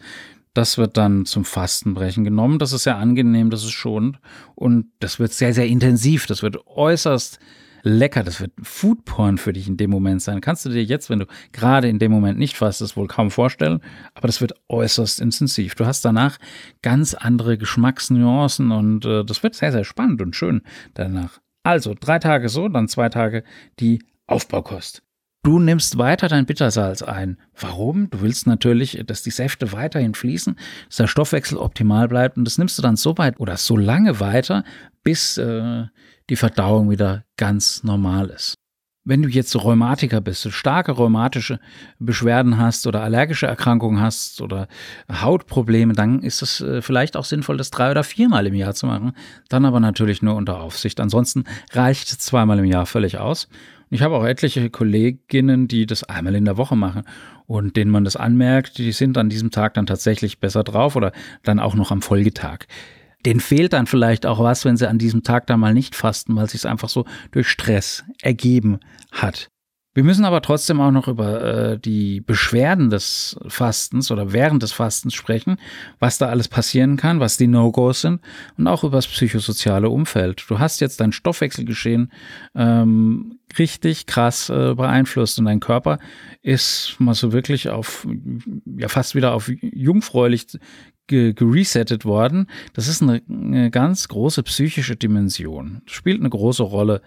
Das 0.54 0.78
wird 0.78 0.98
dann 0.98 1.26
zum 1.26 1.46
Fastenbrechen 1.46 2.24
genommen. 2.24 2.60
Das 2.60 2.74
ist 2.74 2.84
sehr 2.84 2.98
angenehm, 2.98 3.50
das 3.50 3.64
ist 3.64 3.72
schonend 3.72 4.20
und 4.56 4.86
das 5.00 5.20
wird 5.20 5.34
sehr, 5.34 5.54
sehr 5.54 5.68
intensiv. 5.68 6.28
Das 6.28 6.44
wird 6.44 6.58
äußerst 6.68 7.40
lecker. 7.84 8.24
Das 8.24 8.40
wird 8.40 8.52
Foodporn 8.62 9.38
für 9.38 9.54
dich 9.54 9.68
in 9.68 9.78
dem 9.78 9.90
Moment 9.90 10.22
sein. 10.22 10.42
Kannst 10.42 10.66
du 10.66 10.70
dir 10.70 10.84
jetzt, 10.84 11.10
wenn 11.10 11.20
du 11.20 11.26
gerade 11.52 11.90
in 11.90 12.00
dem 12.00 12.12
Moment 12.12 12.40
nicht 12.40 12.58
fastest, 12.58 12.98
wohl 12.98 13.08
kaum 13.08 13.30
vorstellen. 13.30 13.82
Aber 14.16 14.28
das 14.28 14.42
wird 14.42 14.54
äußerst 14.70 15.20
intensiv. 15.20 15.76
Du 15.76 15.86
hast 15.86 16.04
danach 16.04 16.40
ganz 16.82 17.14
andere 17.14 17.58
Geschmacksnuancen 17.58 18.72
und 18.72 19.06
äh, 19.06 19.24
das 19.24 19.44
wird 19.44 19.56
sehr, 19.56 19.72
sehr 19.72 19.84
spannend 19.84 20.22
und 20.22 20.36
schön 20.36 20.62
danach. 20.94 21.40
Also 21.64 21.94
drei 22.00 22.20
Tage 22.20 22.50
so, 22.50 22.68
dann 22.68 22.88
zwei 22.88 23.10
Tage 23.10 23.44
die 23.80 24.04
Aufbaukost. 24.28 25.04
Du 25.46 25.60
nimmst 25.60 25.98
weiter 25.98 26.30
dein 26.30 26.46
Bittersalz 26.46 27.02
ein. 27.02 27.38
Warum? 27.60 28.10
Du 28.10 28.22
willst 28.22 28.48
natürlich, 28.48 29.04
dass 29.06 29.24
die 29.24 29.30
Säfte 29.30 29.74
weiterhin 29.74 30.14
fließen, 30.14 30.56
dass 30.88 30.96
der 30.96 31.08
Stoffwechsel 31.08 31.58
optimal 31.58 32.08
bleibt 32.08 32.38
und 32.38 32.46
das 32.46 32.58
nimmst 32.58 32.78
du 32.78 32.82
dann 32.82 32.96
so 32.96 33.18
weit 33.18 33.42
oder 33.42 33.58
so 33.58 33.76
lange 33.76 34.22
weiter, 34.22 34.64
bis 35.04 35.38
äh, 35.38 35.84
die 36.30 36.38
Verdauung 36.38 36.90
wieder 36.90 37.26
ganz 37.36 37.84
normal 37.84 38.30
ist. 38.30 38.56
Wenn 39.06 39.22
du 39.22 39.28
jetzt 39.28 39.54
Rheumatiker 39.62 40.22
bist, 40.22 40.50
starke 40.54 40.94
rheumatische 40.94 41.60
Beschwerden 42.00 42.58
hast 42.58 42.88
oder 42.88 43.04
allergische 43.04 43.48
Erkrankungen 43.48 44.00
hast 44.00 44.40
oder 44.40 44.70
Hautprobleme, 45.12 45.92
dann 45.92 46.22
ist 46.22 46.42
es 46.42 46.62
äh, 46.62 46.82
vielleicht 46.82 47.18
auch 47.18 47.26
sinnvoll, 47.26 47.58
das 47.58 47.70
drei 47.70 47.92
oder 47.92 48.06
viermal 48.06 48.48
im 48.48 48.54
Jahr 48.54 48.76
zu 48.76 48.86
machen. 48.86 49.12
Dann 49.50 49.66
aber 49.66 49.82
natürlich 49.82 50.22
nur 50.22 50.36
unter 50.36 50.62
Aufsicht. 50.62 51.02
Ansonsten 51.02 51.44
reicht 51.74 52.08
zweimal 52.08 52.60
im 52.60 52.66
Jahr 52.66 52.86
völlig 52.86 53.18
aus. 53.18 53.50
Ich 53.94 54.02
habe 54.02 54.16
auch 54.16 54.26
etliche 54.26 54.72
Kolleginnen, 54.72 55.68
die 55.68 55.86
das 55.86 56.04
einmal 56.04 56.34
in 56.34 56.46
der 56.46 56.58
Woche 56.58 56.76
machen 56.76 57.04
und 57.46 57.78
denen 57.78 57.92
man 57.92 58.04
das 58.04 58.16
anmerkt, 58.16 58.80
die 58.80 58.92
sind 58.92 59.20
an 59.20 59.30
diesem 59.30 59.52
Tag 59.52 59.76
dann 59.76 59.86
tatsächlich 59.86 60.40
besser 60.40 60.64
drauf 60.64 60.96
oder 60.96 61.12
dann 61.44 61.60
auch 61.60 61.76
noch 61.76 61.92
am 61.92 62.02
Folgetag 62.02 62.66
denen 63.26 63.40
fehlt 63.40 63.72
dann 63.72 63.88
vielleicht 63.88 64.26
auch 64.26 64.40
was, 64.40 64.66
wenn 64.66 64.76
sie 64.76 64.90
an 64.90 64.98
diesem 64.98 65.24
Tag 65.24 65.48
da 65.48 65.56
mal 65.56 65.74
nicht 65.74 65.96
fasten, 65.96 66.36
weil 66.36 66.44
es 66.44 66.52
sich 66.52 66.68
einfach 66.68 66.90
so 66.90 67.06
durch 67.32 67.48
Stress 67.48 68.04
ergeben 68.22 68.82
hat. 69.14 69.50
Wir 69.94 70.04
müssen 70.04 70.26
aber 70.26 70.42
trotzdem 70.42 70.82
auch 70.82 70.92
noch 70.92 71.08
über 71.08 71.42
äh, 71.44 71.80
die 71.80 72.22
Beschwerden 72.22 72.90
des 72.90 73.38
Fastens 73.48 74.10
oder 74.10 74.34
während 74.34 74.64
des 74.64 74.72
Fastens 74.72 75.14
sprechen, 75.14 75.58
was 76.00 76.18
da 76.18 76.30
alles 76.30 76.48
passieren 76.48 76.98
kann, 76.98 77.20
was 77.20 77.38
die 77.38 77.48
No-Gos 77.48 78.02
sind 78.02 78.22
und 78.58 78.68
auch 78.68 78.84
über 78.84 78.98
das 78.98 79.08
psychosoziale 79.08 79.90
Umfeld. 79.90 80.46
Du 80.48 80.58
hast 80.58 80.82
jetzt 80.82 81.00
dein 81.00 81.12
Stoffwechselgeschehen 81.12 82.12
ähm, 82.56 83.40
richtig 83.60 84.08
krass 84.08 84.50
äh, 84.50 84.74
beeinflusst 84.74 85.38
und 85.38 85.46
dein 85.46 85.60
Körper 85.60 86.00
ist 86.42 86.96
mal 87.00 87.14
so 87.14 87.32
wirklich 87.32 87.70
auf, 87.70 88.08
ja 88.66 88.88
fast 88.88 89.14
wieder 89.14 89.34
auf 89.34 89.52
jungfräulich 89.62 90.48
geresettet 91.08 92.06
worden. 92.06 92.48
Das 92.74 92.88
ist 92.88 93.02
eine, 93.02 93.22
eine 93.30 93.70
ganz 93.70 94.08
große 94.08 94.42
psychische 94.44 94.96
Dimension. 94.96 95.82
Spielt 95.86 96.20
eine 96.20 96.30
große 96.30 96.64
Rolle. 96.64 97.02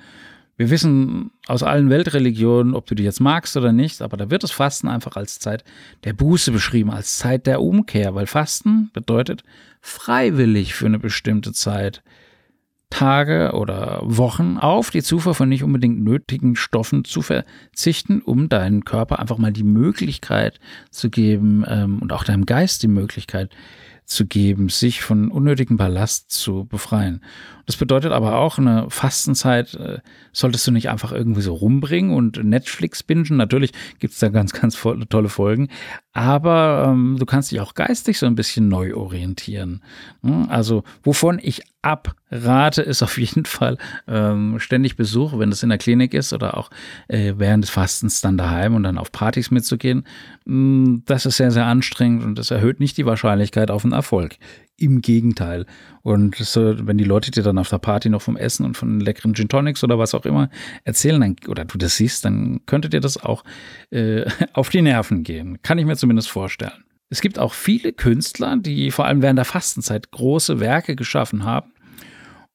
Wir 0.56 0.70
wissen 0.70 1.32
aus 1.46 1.62
allen 1.62 1.90
Weltreligionen, 1.90 2.74
ob 2.74 2.86
du 2.86 2.94
die 2.94 3.02
jetzt 3.02 3.20
magst 3.20 3.56
oder 3.56 3.72
nicht, 3.72 4.00
aber 4.00 4.16
da 4.16 4.30
wird 4.30 4.42
das 4.42 4.52
Fasten 4.52 4.88
einfach 4.88 5.16
als 5.16 5.38
Zeit 5.38 5.64
der 6.04 6.14
Buße 6.14 6.50
beschrieben, 6.50 6.90
als 6.90 7.18
Zeit 7.18 7.46
der 7.46 7.60
Umkehr, 7.60 8.14
weil 8.14 8.26
Fasten 8.26 8.90
bedeutet 8.94 9.44
freiwillig 9.82 10.74
für 10.74 10.86
eine 10.86 10.98
bestimmte 10.98 11.52
Zeit 11.52 12.02
Tage 12.88 13.52
oder 13.52 14.00
Wochen 14.04 14.58
auf 14.58 14.90
die 14.90 15.02
Zufuhr 15.02 15.34
von 15.34 15.48
nicht 15.48 15.64
unbedingt 15.64 16.02
nötigen 16.02 16.56
Stoffen 16.56 17.04
zu 17.04 17.20
verzichten, 17.20 18.22
um 18.22 18.48
deinem 18.48 18.84
Körper 18.84 19.18
einfach 19.18 19.38
mal 19.38 19.52
die 19.52 19.64
Möglichkeit 19.64 20.60
zu 20.90 21.10
geben 21.10 21.64
ähm, 21.66 21.98
und 21.98 22.12
auch 22.12 22.24
deinem 22.24 22.46
Geist 22.46 22.82
die 22.82 22.88
Möglichkeit 22.88 23.50
zu 24.06 24.26
geben, 24.26 24.68
sich 24.68 25.02
von 25.02 25.30
unnötigem 25.30 25.76
Ballast 25.76 26.30
zu 26.30 26.64
befreien. 26.64 27.22
Das 27.66 27.76
bedeutet 27.76 28.12
aber 28.12 28.36
auch, 28.36 28.58
eine 28.58 28.88
Fastenzeit 28.88 29.74
äh, 29.74 29.98
solltest 30.32 30.66
du 30.66 30.70
nicht 30.70 30.88
einfach 30.88 31.12
irgendwie 31.12 31.42
so 31.42 31.52
rumbringen 31.52 32.14
und 32.14 32.42
Netflix 32.42 33.02
bingen. 33.02 33.36
Natürlich 33.36 33.72
gibt's 33.98 34.20
da 34.20 34.28
ganz, 34.28 34.52
ganz 34.52 34.80
tolle 35.08 35.28
Folgen, 35.28 35.68
aber 36.12 36.86
ähm, 36.88 37.16
du 37.18 37.26
kannst 37.26 37.50
dich 37.50 37.60
auch 37.60 37.74
geistig 37.74 38.18
so 38.18 38.26
ein 38.26 38.36
bisschen 38.36 38.68
neu 38.68 38.94
orientieren. 38.94 39.82
Hm? 40.22 40.48
Also 40.48 40.84
wovon 41.02 41.40
ich 41.42 41.62
abrate, 41.82 42.82
ist 42.82 43.02
auf 43.02 43.18
jeden 43.18 43.44
Fall 43.44 43.78
ähm, 44.08 44.58
ständig 44.58 44.96
Besuch, 44.96 45.38
wenn 45.38 45.50
das 45.50 45.62
in 45.62 45.68
der 45.68 45.78
Klinik 45.78 46.14
ist 46.14 46.32
oder 46.32 46.56
auch 46.56 46.70
äh, 47.08 47.34
während 47.36 47.64
des 47.64 47.70
Fastens 47.70 48.20
dann 48.20 48.36
daheim 48.36 48.74
und 48.74 48.82
dann 48.82 48.98
auf 48.98 49.12
Partys 49.12 49.50
mitzugehen. 49.50 50.04
Hm, 50.46 51.02
das 51.06 51.26
ist 51.26 51.36
sehr, 51.36 51.50
sehr 51.50 51.66
anstrengend 51.66 52.24
und 52.24 52.38
das 52.38 52.50
erhöht 52.50 52.80
nicht 52.80 52.96
die 52.96 53.06
Wahrscheinlichkeit 53.06 53.70
auf 53.70 53.84
einen 53.84 53.92
Erfolg. 53.92 54.36
Im 54.78 55.00
Gegenteil. 55.00 55.64
Und 56.02 56.36
so, 56.36 56.86
wenn 56.86 56.98
die 56.98 57.04
Leute 57.04 57.30
dir 57.30 57.42
dann 57.42 57.56
auf 57.56 57.70
der 57.70 57.78
Party 57.78 58.10
noch 58.10 58.20
vom 58.20 58.36
Essen 58.36 58.66
und 58.66 58.76
von 58.76 59.00
leckeren 59.00 59.34
Gin 59.34 59.48
Tonics 59.48 59.82
oder 59.82 59.98
was 59.98 60.14
auch 60.14 60.26
immer 60.26 60.50
erzählen, 60.84 61.20
dann, 61.20 61.36
oder 61.48 61.64
du 61.64 61.78
das 61.78 61.96
siehst, 61.96 62.26
dann 62.26 62.60
könnte 62.66 62.90
dir 62.90 63.00
das 63.00 63.16
auch 63.16 63.42
äh, 63.90 64.26
auf 64.52 64.68
die 64.68 64.82
Nerven 64.82 65.22
gehen. 65.22 65.62
Kann 65.62 65.78
ich 65.78 65.86
mir 65.86 65.96
zumindest 65.96 66.28
vorstellen. 66.28 66.85
Es 67.08 67.20
gibt 67.20 67.38
auch 67.38 67.54
viele 67.54 67.92
Künstler, 67.92 68.56
die 68.56 68.90
vor 68.90 69.06
allem 69.06 69.22
während 69.22 69.38
der 69.38 69.44
Fastenzeit 69.44 70.10
große 70.10 70.60
Werke 70.60 70.96
geschaffen 70.96 71.44
haben. 71.44 71.72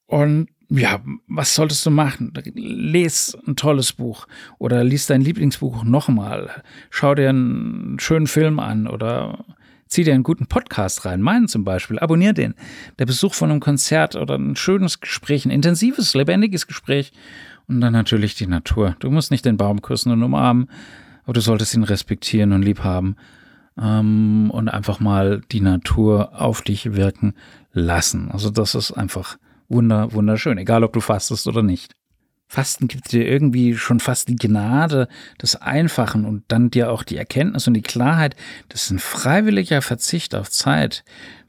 Und 0.06 0.48
ja, 0.68 1.00
was 1.26 1.54
solltest 1.54 1.84
du 1.84 1.90
machen? 1.90 2.32
Lies 2.54 3.36
ein 3.46 3.56
tolles 3.56 3.92
Buch 3.92 4.26
oder 4.58 4.84
lies 4.84 5.06
dein 5.06 5.20
Lieblingsbuch 5.20 5.84
nochmal. 5.84 6.50
Schau 6.90 7.14
dir 7.14 7.30
einen 7.30 7.98
schönen 7.98 8.26
Film 8.26 8.58
an 8.58 8.86
oder 8.86 9.44
Zieh 9.92 10.04
dir 10.04 10.14
einen 10.14 10.22
guten 10.22 10.46
Podcast 10.46 11.04
rein, 11.04 11.20
meinen 11.20 11.48
zum 11.48 11.64
Beispiel, 11.64 11.98
abonnier 11.98 12.32
den. 12.32 12.54
Der 12.98 13.04
Besuch 13.04 13.34
von 13.34 13.50
einem 13.50 13.60
Konzert 13.60 14.16
oder 14.16 14.38
ein 14.38 14.56
schönes 14.56 15.00
Gespräch, 15.00 15.44
ein 15.44 15.50
intensives, 15.50 16.14
lebendiges 16.14 16.66
Gespräch 16.66 17.12
und 17.68 17.82
dann 17.82 17.92
natürlich 17.92 18.34
die 18.34 18.46
Natur. 18.46 18.96
Du 19.00 19.10
musst 19.10 19.30
nicht 19.30 19.44
den 19.44 19.58
Baum 19.58 19.82
küssen 19.82 20.10
und 20.10 20.22
umarmen, 20.22 20.70
aber 21.24 21.34
du 21.34 21.42
solltest 21.42 21.74
ihn 21.74 21.84
respektieren 21.84 22.52
und 22.52 22.62
lieb 22.62 22.82
haben 22.82 23.16
ähm, 23.80 24.50
und 24.50 24.68
einfach 24.68 25.00
mal 25.00 25.40
die 25.52 25.60
Natur 25.60 26.40
auf 26.40 26.62
dich 26.62 26.94
wirken 26.94 27.34
lassen. 27.72 28.30
Also 28.30 28.50
das 28.50 28.74
ist 28.74 28.92
einfach 28.92 29.38
wunder, 29.68 30.12
wunderschön, 30.12 30.58
egal 30.58 30.84
ob 30.84 30.92
du 30.92 31.00
fastest 31.00 31.46
oder 31.46 31.62
nicht. 31.62 31.94
Fasten 32.52 32.86
gibt 32.86 33.12
dir 33.12 33.26
irgendwie 33.26 33.74
schon 33.74 33.98
fast 33.98 34.28
die 34.28 34.36
Gnade 34.36 35.08
des 35.40 35.56
Einfachen 35.56 36.26
und 36.26 36.44
dann 36.48 36.70
dir 36.70 36.90
auch 36.90 37.02
die 37.02 37.16
Erkenntnis 37.16 37.66
und 37.66 37.72
die 37.72 37.80
Klarheit, 37.80 38.36
dass 38.68 38.90
ein 38.90 38.98
freiwilliger 38.98 39.80
Verzicht 39.80 40.34
auf 40.34 40.50
Zeit 40.50 41.02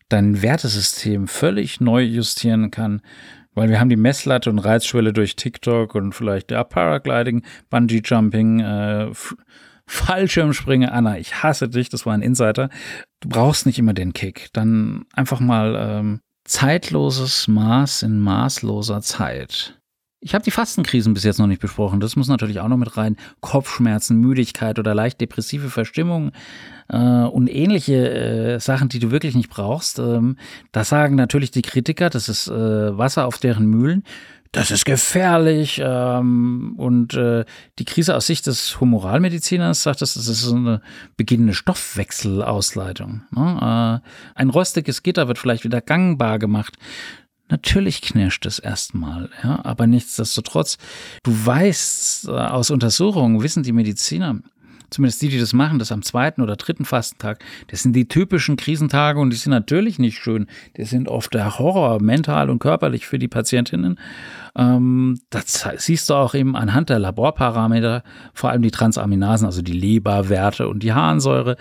dein 0.08 0.42
Wertesystem 0.42 1.28
völlig 1.28 1.82
neu 1.82 2.04
justieren 2.04 2.72
kann. 2.72 3.02
Weil 3.54 3.68
wir 3.68 3.82
haben 3.82 3.90
die 3.90 3.98
Messlatte 3.98 4.50
und 4.50 4.60
Reizschwelle 4.60 5.12
durch 5.12 5.36
TikTok 5.36 5.94
und 5.94 6.14
vielleicht 6.14 6.52
ja, 6.52 6.64
Paragliding, 6.64 7.44
Bungee 7.70 8.02
Jumping, 8.04 8.62
äh, 8.62 9.12
Fallschirmspringe. 9.86 10.92
Anna, 10.92 11.18
ich 11.18 11.44
hasse 11.44 11.70
dich, 11.70 11.90
das 11.90 12.06
war 12.06 12.14
ein 12.14 12.22
Insider. 12.22 12.70
Du 13.20 13.30
brauchst 13.30 13.66
nicht 13.66 13.80
immer 13.80 13.94
den 13.94 14.14
Kick. 14.14 14.50
Dann 14.54 15.06
einfach 15.14 15.40
mal 15.40 15.76
ähm, 15.78 16.20
zeitloses 16.46 17.48
Maß 17.48 18.04
in 18.04 18.20
maßloser 18.20 19.02
Zeit. 19.02 19.80
Ich 20.26 20.34
habe 20.34 20.44
die 20.44 20.52
Fastenkrisen 20.52 21.14
bis 21.14 21.26
jetzt 21.26 21.38
noch 21.38 21.48
nicht 21.48 21.62
besprochen. 21.62 22.00
Das 22.00 22.16
muss 22.16 22.30
natürlich 22.30 22.62
auch 22.62 22.70
noch 22.70 22.78
mit 22.78 22.96
rein. 22.96 23.18
Kopfschmerzen, 23.42 24.18
Müdigkeit 24.20 24.80
oder 24.80 24.96
leicht 24.96 25.20
depressive 25.20 25.70
Verstimmung 25.70 26.32
äh, 26.88 26.98
und 26.98 27.48
ähnliche 27.48 28.10
äh, 28.54 28.60
Sachen, 28.62 28.88
die 28.88 29.00
du 29.00 29.12
wirklich 29.12 29.36
nicht 29.36 29.50
brauchst. 29.50 30.00
Ähm, 30.00 30.38
das 30.72 30.88
sagen 30.88 31.16
natürlich 31.16 31.52
die 31.52 31.62
Kritiker. 31.62 32.10
Das 32.10 32.30
ist 32.30 32.48
äh, 32.48 32.98
Wasser 32.98 33.26
auf 33.26 33.38
deren 33.38 33.66
Mühlen. 33.66 34.04
Das 34.54 34.70
ist 34.70 34.86
gefährlich. 34.86 35.82
Ähm, 35.84 36.76
und 36.78 37.16
äh, 37.16 37.44
die 37.80 37.86
Krise 37.86 38.16
aus 38.16 38.28
Sicht 38.28 38.46
des 38.46 38.80
Humoralmediziners 38.80 39.82
sagt, 39.82 40.02
das, 40.02 40.16
ist 40.16 40.28
so 40.28 40.56
eine 40.56 40.82
beginnende 41.18 41.56
Stoffwechselausleitung. 41.56 43.24
Ne? 43.32 44.02
Äh, 44.06 44.40
ein 44.40 44.50
rostiges 44.52 45.02
Gitter 45.02 45.28
wird 45.28 45.40
vielleicht 45.40 45.64
wieder 45.64 45.82
gangbar 45.82 46.38
gemacht. 46.38 46.78
Natürlich 47.50 48.02
knirscht 48.02 48.46
es 48.46 48.60
erstmal, 48.60 49.30
ja, 49.44 49.60
aber 49.66 49.86
nichtsdestotrotz, 49.86 50.78
du 51.24 51.46
weißt 51.46 52.30
äh, 52.30 52.32
aus 52.32 52.72
Untersuchungen, 52.72 53.44
wissen 53.44 53.64
die 53.64 53.74
Mediziner, 53.74 54.40
zumindest 54.94 55.22
die, 55.22 55.30
die 55.30 55.40
das 55.40 55.54
machen, 55.54 55.80
das 55.80 55.92
am 55.92 56.02
zweiten 56.02 56.42
oder 56.42 56.56
dritten 56.56 56.86
Fastentag, 56.86 57.44
das 57.68 57.84
sind 57.84 57.94
die 57.94 58.08
typischen 58.08 58.56
Krisentage 58.56 59.20
und 59.20 59.32
die 59.32 59.38
sind 59.38 59.52
natürlich 59.52 60.00
nicht 60.00 60.18
schön. 60.18 60.48
Die 60.78 60.86
sind 60.86 61.10
oft 61.10 61.34
der 61.34 61.60
Horror, 61.60 62.02
mental 62.02 62.50
und 62.50 62.60
körperlich 62.60 63.06
für 63.06 63.20
die 63.20 63.28
Patientinnen. 63.28 64.00
Ähm, 64.56 65.20
das 65.30 65.68
siehst 65.78 66.10
du 66.10 66.14
auch 66.14 66.36
eben 66.36 66.56
anhand 66.56 66.90
der 66.90 67.00
Laborparameter, 67.00 68.04
vor 68.34 68.52
allem 68.52 68.62
die 68.62 68.72
Transaminasen, 68.72 69.46
also 69.46 69.62
die 69.62 69.74
Leberwerte 69.74 70.68
und 70.68 70.84
die 70.84 70.94
Harnsäure, 70.94 71.58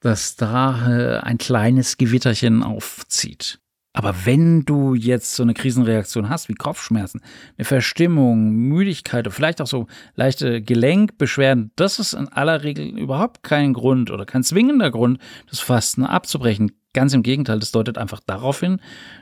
dass 0.00 0.36
da 0.36 0.90
äh, 0.90 1.18
ein 1.18 1.38
kleines 1.38 1.96
Gewitterchen 1.96 2.62
aufzieht. 2.62 3.61
Aber 3.94 4.24
wenn 4.24 4.64
du 4.64 4.94
jetzt 4.94 5.34
so 5.34 5.42
eine 5.42 5.52
Krisenreaktion 5.52 6.30
hast, 6.30 6.48
wie 6.48 6.54
Kopfschmerzen, 6.54 7.20
eine 7.58 7.64
Verstimmung, 7.64 8.50
Müdigkeit 8.50 9.26
oder 9.26 9.34
vielleicht 9.34 9.60
auch 9.60 9.66
so 9.66 9.86
leichte 10.14 10.62
Gelenkbeschwerden, 10.62 11.72
das 11.76 11.98
ist 11.98 12.14
in 12.14 12.28
aller 12.28 12.62
Regel 12.62 12.98
überhaupt 12.98 13.42
kein 13.42 13.74
Grund 13.74 14.10
oder 14.10 14.24
kein 14.24 14.44
zwingender 14.44 14.90
Grund, 14.90 15.18
das 15.48 15.60
Fasten 15.60 16.04
abzubrechen. 16.04 16.72
Ganz 16.94 17.14
im 17.14 17.22
Gegenteil, 17.22 17.58
das 17.58 17.72
deutet 17.72 17.96
einfach 17.98 18.20
darauf 18.20 18.60
hin, 18.60 18.80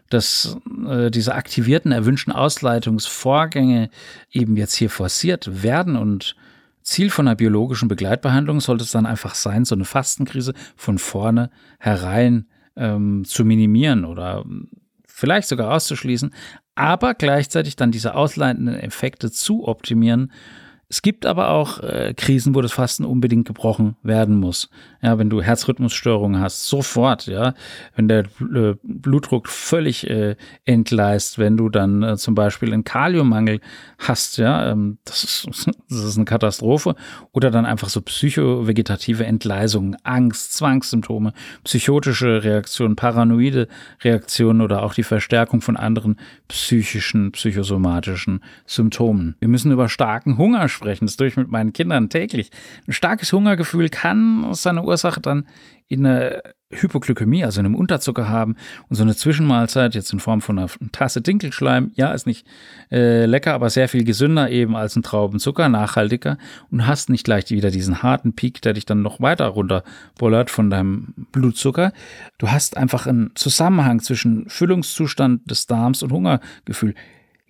dass 0.09 0.56
äh, 0.88 1.11
diese 1.11 1.35
aktivierten, 1.35 1.92
erwünschten 1.92 2.33
Ausleitungsvorgänge 2.33 3.90
eben 4.33 4.56
jetzt 4.56 4.74
hier 4.74 4.90
forciert 4.90 5.62
werden 5.62 5.96
und 5.96 6.37
Ziel 6.83 7.11
von 7.11 7.28
einer 7.28 7.37
biologischen 7.37 7.88
Begleitbehandlung 7.88 8.61
sollte 8.61 8.85
es 8.85 8.90
dann 8.90 9.06
einfach 9.06 9.35
sein, 9.35 9.64
so 9.64 9.74
eine 9.74 9.85
Fastenkrise 9.85 10.54
von 10.76 10.98
vorne 10.98 11.50
herein 11.78 12.46
ähm, 12.76 13.24
zu 13.24 13.44
minimieren 13.44 14.04
oder 14.04 14.44
vielleicht 15.06 15.48
sogar 15.48 15.74
auszuschließen, 15.74 16.33
aber 16.74 17.14
gleichzeitig 17.14 17.76
dann 17.76 17.90
diese 17.90 18.14
ausleitenden 18.14 18.76
Effekte 18.76 19.30
zu 19.30 19.66
optimieren, 19.66 20.33
es 20.90 21.03
gibt 21.03 21.24
aber 21.24 21.50
auch 21.50 21.79
äh, 21.79 22.14
Krisen, 22.16 22.57
wo 22.57 22.62
das 22.62 22.72
Fasten 22.72 23.05
unbedingt 23.05 23.46
gebrochen 23.46 23.94
werden 24.03 24.37
muss. 24.37 24.68
Ja, 25.00 25.18
wenn 25.18 25.31
du 25.31 25.40
Herzrhythmusstörungen 25.40 26.40
hast, 26.40 26.66
sofort, 26.66 27.26
ja, 27.26 27.55
wenn 27.94 28.09
der 28.09 28.24
äh, 28.40 28.74
Blutdruck 28.83 29.48
völlig 29.48 30.11
äh, 30.11 30.35
entgleist, 30.64 31.38
wenn 31.38 31.57
du 31.57 31.68
dann 31.68 32.03
äh, 32.03 32.16
zum 32.16 32.35
Beispiel 32.35 32.72
einen 32.72 32.83
Kaliummangel 32.83 33.61
hast, 33.98 34.38
ja, 34.38 34.72
ähm, 34.72 34.98
das, 35.05 35.22
ist, 35.22 35.46
das 35.88 35.98
ist 36.00 36.16
eine 36.16 36.24
Katastrophe. 36.24 36.96
Oder 37.31 37.53
dann 37.53 37.66
einfach 37.66 37.88
so 37.88 38.00
psychovegetative 38.00 39.24
Entgleisungen, 39.24 39.96
Angst, 40.03 40.55
Zwangssymptome, 40.55 41.35
psychotische 41.62 42.42
Reaktionen, 42.42 42.96
paranoide 42.96 43.68
Reaktionen 44.03 44.61
oder 44.61 44.83
auch 44.83 44.94
die 44.94 45.05
Verstärkung 45.05 45.61
von 45.61 45.76
anderen 45.76 46.18
psychischen, 46.48 47.31
psychosomatischen 47.31 48.42
Symptomen. 48.66 49.37
Wir 49.38 49.46
müssen 49.46 49.70
über 49.70 49.88
starken 49.88 50.37
Hunger 50.37 50.68
sprechen 50.68 50.79
sprechen. 50.80 51.06
Das 51.06 51.16
tue 51.16 51.26
ich 51.26 51.36
mit 51.36 51.50
meinen 51.50 51.72
Kindern 51.72 52.08
täglich. 52.08 52.50
Ein 52.88 52.92
starkes 52.92 53.32
Hungergefühl 53.32 53.90
kann 53.90 54.52
seine 54.54 54.82
Ursache 54.82 55.20
dann 55.20 55.46
in 55.88 56.06
einer 56.06 56.40
Hypoglykämie, 56.72 57.44
also 57.44 57.58
einem 57.58 57.74
Unterzucker 57.74 58.28
haben 58.28 58.54
und 58.88 58.94
so 58.94 59.02
eine 59.02 59.16
Zwischenmahlzeit 59.16 59.96
jetzt 59.96 60.12
in 60.12 60.20
Form 60.20 60.40
von 60.40 60.56
einer 60.58 60.68
Tasse 60.92 61.20
Dinkelschleim, 61.20 61.90
ja, 61.96 62.12
ist 62.12 62.28
nicht 62.28 62.46
äh, 62.92 63.26
lecker, 63.26 63.54
aber 63.54 63.70
sehr 63.70 63.88
viel 63.88 64.04
gesünder 64.04 64.48
eben 64.50 64.76
als 64.76 64.94
ein 64.94 65.02
Traubenzucker, 65.02 65.68
nachhaltiger 65.68 66.38
und 66.70 66.86
hast 66.86 67.10
nicht 67.10 67.24
gleich 67.24 67.50
wieder 67.50 67.72
diesen 67.72 68.04
harten 68.04 68.34
Peak, 68.34 68.62
der 68.62 68.74
dich 68.74 68.86
dann 68.86 69.02
noch 69.02 69.20
weiter 69.20 69.46
runterbullert 69.46 70.48
von 70.48 70.70
deinem 70.70 71.12
Blutzucker. 71.32 71.92
Du 72.38 72.50
hast 72.50 72.76
einfach 72.76 73.06
einen 73.06 73.32
Zusammenhang 73.34 73.98
zwischen 73.98 74.48
Füllungszustand 74.48 75.50
des 75.50 75.66
Darms 75.66 76.04
und 76.04 76.12
Hungergefühl 76.12 76.94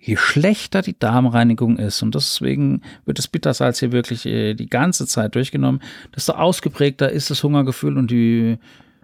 je 0.01 0.17
schlechter 0.17 0.81
die 0.81 0.97
Darmreinigung 0.97 1.77
ist, 1.77 2.01
und 2.01 2.15
deswegen 2.15 2.81
wird 3.05 3.19
das 3.19 3.27
Bittersalz 3.27 3.79
hier 3.79 3.91
wirklich 3.91 4.25
äh, 4.25 4.55
die 4.55 4.67
ganze 4.67 5.05
Zeit 5.05 5.35
durchgenommen, 5.35 5.81
desto 6.15 6.33
ausgeprägter 6.33 7.11
ist 7.11 7.29
das 7.29 7.43
Hungergefühl 7.43 7.97
und 7.97 8.09
die 8.09 8.57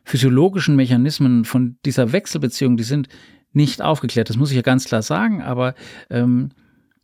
physiologischen 0.03 0.75
Mechanismen 0.75 1.45
von 1.45 1.77
dieser 1.85 2.11
Wechselbeziehung, 2.11 2.77
die 2.77 2.83
sind 2.83 3.09
nicht 3.53 3.81
aufgeklärt. 3.81 4.29
Das 4.29 4.37
muss 4.37 4.49
ich 4.49 4.55
ja 4.55 4.61
ganz 4.61 4.85
klar 4.85 5.01
sagen, 5.01 5.41
aber 5.41 5.75
ähm, 6.09 6.49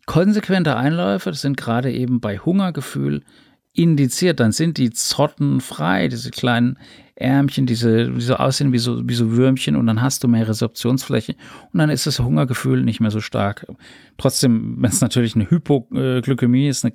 konsequente 0.05 0.75
Einläufe, 0.75 1.29
das 1.29 1.41
sind 1.41 1.57
gerade 1.57 1.91
eben 1.91 2.19
bei 2.19 2.39
Hungergefühl 2.39 3.21
indiziert, 3.73 4.39
dann 4.39 4.51
sind 4.51 4.77
die 4.77 4.91
Zotten 4.91 5.59
frei, 5.59 6.07
diese 6.07 6.31
kleinen 6.31 6.77
Ärmchen, 7.15 7.65
diese, 7.65 8.09
die 8.09 8.21
so 8.21 8.35
aussehen 8.35 8.71
wie 8.71 8.77
so, 8.77 9.07
wie 9.07 9.13
so 9.13 9.31
Würmchen 9.31 9.75
und 9.75 9.87
dann 9.87 10.01
hast 10.01 10.23
du 10.23 10.27
mehr 10.27 10.47
Resorptionsfläche 10.47 11.35
und 11.71 11.79
dann 11.79 11.89
ist 11.89 12.07
das 12.07 12.19
Hungergefühl 12.19 12.83
nicht 12.83 12.99
mehr 12.99 13.11
so 13.11 13.19
stark. 13.19 13.67
Trotzdem, 14.17 14.77
wenn 14.79 14.89
es 14.89 15.01
natürlich 15.01 15.35
eine 15.35 15.49
Hypoglykämie 15.49 16.67
ist, 16.67 16.85
eine, 16.85 16.93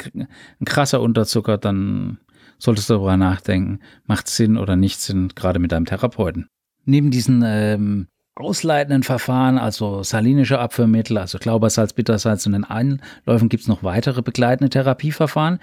ein 0.60 0.64
krasser 0.64 1.00
Unterzucker, 1.00 1.58
dann 1.58 2.18
solltest 2.58 2.90
du 2.90 2.94
darüber 2.94 3.16
nachdenken, 3.16 3.80
macht 4.06 4.28
Sinn 4.28 4.56
oder 4.56 4.76
nicht 4.76 5.00
Sinn, 5.00 5.30
gerade 5.34 5.58
mit 5.58 5.72
deinem 5.72 5.86
Therapeuten. 5.86 6.48
Neben 6.84 7.10
diesen 7.10 7.42
ähm, 7.44 8.08
ausleitenden 8.34 9.02
Verfahren, 9.02 9.58
also 9.58 10.02
salinische 10.02 10.58
Abführmittel, 10.58 11.18
also 11.18 11.38
Glaubersalz, 11.38 11.92
Bittersalz 11.92 12.46
und 12.46 12.52
den 12.52 12.64
Einläufen 12.64 13.48
gibt 13.48 13.62
es 13.62 13.68
noch 13.68 13.82
weitere 13.82 14.22
begleitende 14.22 14.70
Therapieverfahren. 14.70 15.58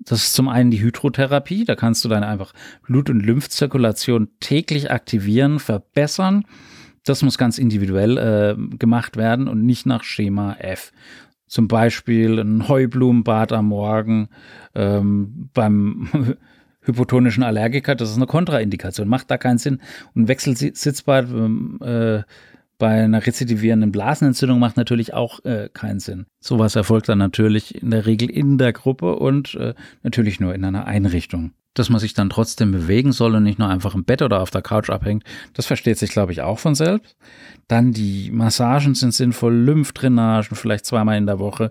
Das 0.00 0.22
ist 0.22 0.34
zum 0.34 0.48
einen 0.48 0.70
die 0.70 0.80
Hydrotherapie, 0.80 1.64
da 1.64 1.74
kannst 1.74 2.04
du 2.04 2.08
dann 2.08 2.22
einfach 2.22 2.52
Blut- 2.86 3.10
und 3.10 3.20
Lymphzirkulation 3.20 4.28
täglich 4.40 4.90
aktivieren, 4.90 5.58
verbessern. 5.58 6.44
Das 7.04 7.22
muss 7.22 7.38
ganz 7.38 7.58
individuell 7.58 8.18
äh, 8.18 8.76
gemacht 8.76 9.16
werden 9.16 9.48
und 9.48 9.64
nicht 9.64 9.86
nach 9.86 10.04
Schema 10.04 10.56
F. 10.58 10.92
Zum 11.46 11.66
Beispiel 11.66 12.38
ein 12.38 12.68
Heublumenbad 12.68 13.52
am 13.52 13.68
Morgen 13.68 14.28
ähm, 14.74 15.50
beim 15.54 16.08
hypotonischen 16.82 17.42
Allergiker, 17.42 17.94
das 17.94 18.10
ist 18.10 18.16
eine 18.16 18.26
Kontraindikation, 18.26 19.08
macht 19.08 19.30
da 19.30 19.38
keinen 19.38 19.58
Sinn. 19.58 19.80
Und 20.14 20.28
Wechselsitzbad 20.28 21.28
ähm, 21.30 21.78
äh, 21.82 22.22
bei 22.78 23.02
einer 23.02 23.26
rezidivierenden 23.26 23.92
Blasenentzündung 23.92 24.58
macht 24.58 24.76
natürlich 24.76 25.12
auch 25.12 25.44
äh, 25.44 25.68
keinen 25.72 26.00
Sinn. 26.00 26.26
Sowas 26.40 26.76
erfolgt 26.76 27.08
dann 27.08 27.18
natürlich 27.18 27.82
in 27.82 27.90
der 27.90 28.06
Regel 28.06 28.30
in 28.30 28.56
der 28.56 28.72
Gruppe 28.72 29.16
und 29.16 29.54
äh, 29.56 29.74
natürlich 30.02 30.40
nur 30.40 30.54
in 30.54 30.64
einer 30.64 30.86
Einrichtung. 30.86 31.52
Dass 31.78 31.90
man 31.90 32.00
sich 32.00 32.14
dann 32.14 32.30
trotzdem 32.30 32.72
bewegen 32.72 33.12
soll 33.12 33.34
und 33.34 33.44
nicht 33.44 33.58
nur 33.58 33.68
einfach 33.68 33.94
im 33.94 34.04
Bett 34.04 34.22
oder 34.22 34.40
auf 34.40 34.50
der 34.50 34.62
Couch 34.62 34.90
abhängt, 34.90 35.24
das 35.54 35.66
versteht 35.66 35.98
sich, 35.98 36.10
glaube 36.10 36.32
ich, 36.32 36.42
auch 36.42 36.58
von 36.58 36.74
selbst. 36.74 37.16
Dann 37.68 37.92
die 37.92 38.30
Massagen 38.32 38.94
sind 38.94 39.14
sinnvoll, 39.14 39.54
Lymphdrainagen 39.54 40.56
vielleicht 40.56 40.86
zweimal 40.86 41.16
in 41.16 41.26
der 41.26 41.38
Woche 41.38 41.70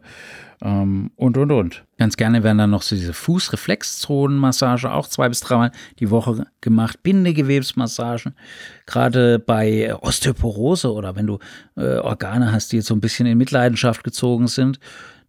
ähm, 0.61 1.11
und, 1.15 1.37
und, 1.37 1.51
und. 1.51 1.83
Ganz 1.97 2.17
gerne 2.17 2.43
werden 2.43 2.57
dann 2.57 2.69
noch 2.69 2.81
so 2.81 2.95
diese 2.95 3.13
Fußreflexzonenmassage 3.13 4.91
auch 4.91 5.07
zwei 5.07 5.29
bis 5.29 5.41
dreimal 5.41 5.71
die 5.99 6.09
Woche 6.09 6.45
gemacht. 6.61 7.03
Bindegewebsmassagen, 7.03 8.35
gerade 8.85 9.39
bei 9.39 9.95
Osteoporose 9.95 10.91
oder 10.91 11.15
wenn 11.15 11.27
du 11.27 11.39
äh, 11.75 11.97
Organe 11.97 12.51
hast, 12.51 12.71
die 12.71 12.77
jetzt 12.77 12.87
so 12.87 12.95
ein 12.95 13.01
bisschen 13.01 13.27
in 13.27 13.37
Mitleidenschaft 13.37 14.03
gezogen 14.03 14.47
sind. 14.47 14.79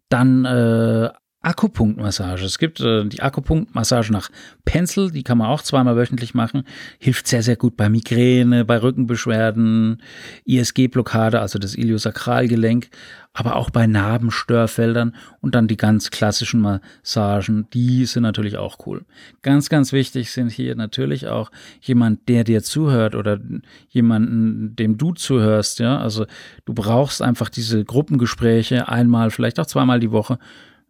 Dann 0.08 0.44
äh, 0.44 1.10
Akupunktmassage. 1.48 2.44
Es 2.44 2.58
gibt 2.58 2.78
äh, 2.80 3.06
die 3.06 3.22
Akupunktmassage 3.22 4.12
nach 4.12 4.28
Pencil, 4.66 5.10
die 5.10 5.22
kann 5.22 5.38
man 5.38 5.46
auch 5.46 5.62
zweimal 5.62 5.96
wöchentlich 5.96 6.34
machen. 6.34 6.64
Hilft 6.98 7.26
sehr, 7.26 7.42
sehr 7.42 7.56
gut 7.56 7.74
bei 7.74 7.88
Migräne, 7.88 8.66
bei 8.66 8.82
Rückenbeschwerden, 8.82 10.02
ISG-Blockade, 10.44 11.40
also 11.40 11.58
das 11.58 11.74
Iliosakralgelenk, 11.74 12.90
aber 13.32 13.56
auch 13.56 13.70
bei 13.70 13.86
Narbenstörfeldern 13.86 15.16
und 15.40 15.54
dann 15.54 15.68
die 15.68 15.78
ganz 15.78 16.10
klassischen 16.10 16.60
Massagen, 16.60 17.66
die 17.72 18.04
sind 18.04 18.24
natürlich 18.24 18.58
auch 18.58 18.86
cool. 18.86 19.06
Ganz, 19.40 19.70
ganz 19.70 19.92
wichtig 19.92 20.30
sind 20.30 20.50
hier 20.50 20.74
natürlich 20.74 21.28
auch 21.28 21.50
jemand, 21.80 22.28
der 22.28 22.44
dir 22.44 22.62
zuhört 22.62 23.14
oder 23.14 23.40
jemanden, 23.88 24.76
dem 24.76 24.98
du 24.98 25.14
zuhörst, 25.14 25.78
ja. 25.78 25.98
Also 25.98 26.26
du 26.66 26.74
brauchst 26.74 27.22
einfach 27.22 27.48
diese 27.48 27.86
Gruppengespräche 27.86 28.86
einmal, 28.88 29.30
vielleicht 29.30 29.58
auch 29.58 29.66
zweimal 29.66 29.98
die 29.98 30.10
Woche 30.10 30.38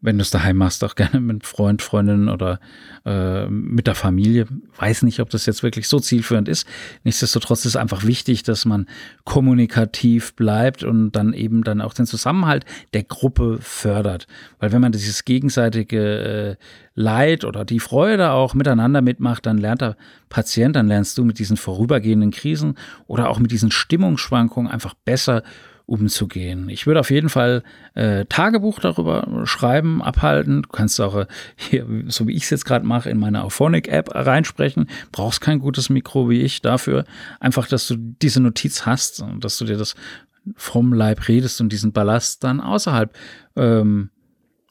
wenn 0.00 0.16
du 0.16 0.22
es 0.22 0.30
daheim 0.30 0.56
machst, 0.56 0.84
auch 0.84 0.94
gerne 0.94 1.20
mit 1.20 1.44
Freund, 1.44 1.82
Freundin 1.82 2.28
oder 2.28 2.60
äh, 3.04 3.46
mit 3.48 3.86
der 3.86 3.96
Familie. 3.96 4.46
Weiß 4.76 5.02
nicht, 5.02 5.20
ob 5.20 5.30
das 5.30 5.46
jetzt 5.46 5.62
wirklich 5.62 5.88
so 5.88 5.98
zielführend 5.98 6.48
ist. 6.48 6.66
Nichtsdestotrotz 7.02 7.60
ist 7.60 7.66
es 7.66 7.76
einfach 7.76 8.04
wichtig, 8.04 8.44
dass 8.44 8.64
man 8.64 8.86
kommunikativ 9.24 10.34
bleibt 10.34 10.84
und 10.84 11.12
dann 11.12 11.32
eben 11.32 11.64
dann 11.64 11.80
auch 11.80 11.94
den 11.94 12.06
Zusammenhalt 12.06 12.64
der 12.94 13.02
Gruppe 13.02 13.58
fördert. 13.60 14.28
Weil 14.60 14.70
wenn 14.72 14.80
man 14.80 14.92
dieses 14.92 15.24
gegenseitige 15.24 15.98
äh, 15.98 16.56
Leid 16.94 17.44
oder 17.44 17.64
die 17.64 17.80
Freude 17.80 18.30
auch 18.30 18.54
miteinander 18.54 19.02
mitmacht, 19.02 19.46
dann 19.46 19.58
lernt 19.58 19.80
der 19.80 19.96
Patient, 20.28 20.76
dann 20.76 20.88
lernst 20.88 21.18
du 21.18 21.24
mit 21.24 21.38
diesen 21.38 21.56
vorübergehenden 21.56 22.30
Krisen 22.30 22.74
oder 23.06 23.28
auch 23.28 23.38
mit 23.38 23.50
diesen 23.50 23.70
Stimmungsschwankungen 23.70 24.70
einfach 24.70 24.94
besser 25.04 25.42
umzugehen. 25.88 26.68
Ich 26.68 26.86
würde 26.86 27.00
auf 27.00 27.10
jeden 27.10 27.30
Fall 27.30 27.62
äh, 27.94 28.26
Tagebuch 28.26 28.78
darüber 28.78 29.26
schreiben, 29.44 30.02
abhalten. 30.02 30.62
Du 30.62 30.68
kannst 30.68 31.00
auch 31.00 31.16
äh, 31.16 31.26
hier, 31.56 31.86
so 32.08 32.28
wie 32.28 32.36
ich 32.36 32.42
es 32.42 32.50
jetzt 32.50 32.66
gerade 32.66 32.86
mache, 32.86 33.08
in 33.08 33.18
meine 33.18 33.42
Auphonic-App 33.42 34.14
reinsprechen. 34.14 34.88
Brauchst 35.12 35.40
kein 35.40 35.60
gutes 35.60 35.88
Mikro 35.88 36.28
wie 36.28 36.42
ich 36.42 36.60
dafür. 36.60 37.04
Einfach, 37.40 37.66
dass 37.66 37.88
du 37.88 37.96
diese 37.96 38.40
Notiz 38.40 38.84
hast 38.84 39.22
und 39.22 39.42
dass 39.42 39.56
du 39.56 39.64
dir 39.64 39.78
das 39.78 39.94
vom 40.56 40.92
Leib 40.92 41.26
redest 41.26 41.60
und 41.60 41.72
diesen 41.72 41.92
Ballast 41.92 42.44
dann 42.44 42.60
außerhalb 42.60 43.16
ähm, 43.56 44.10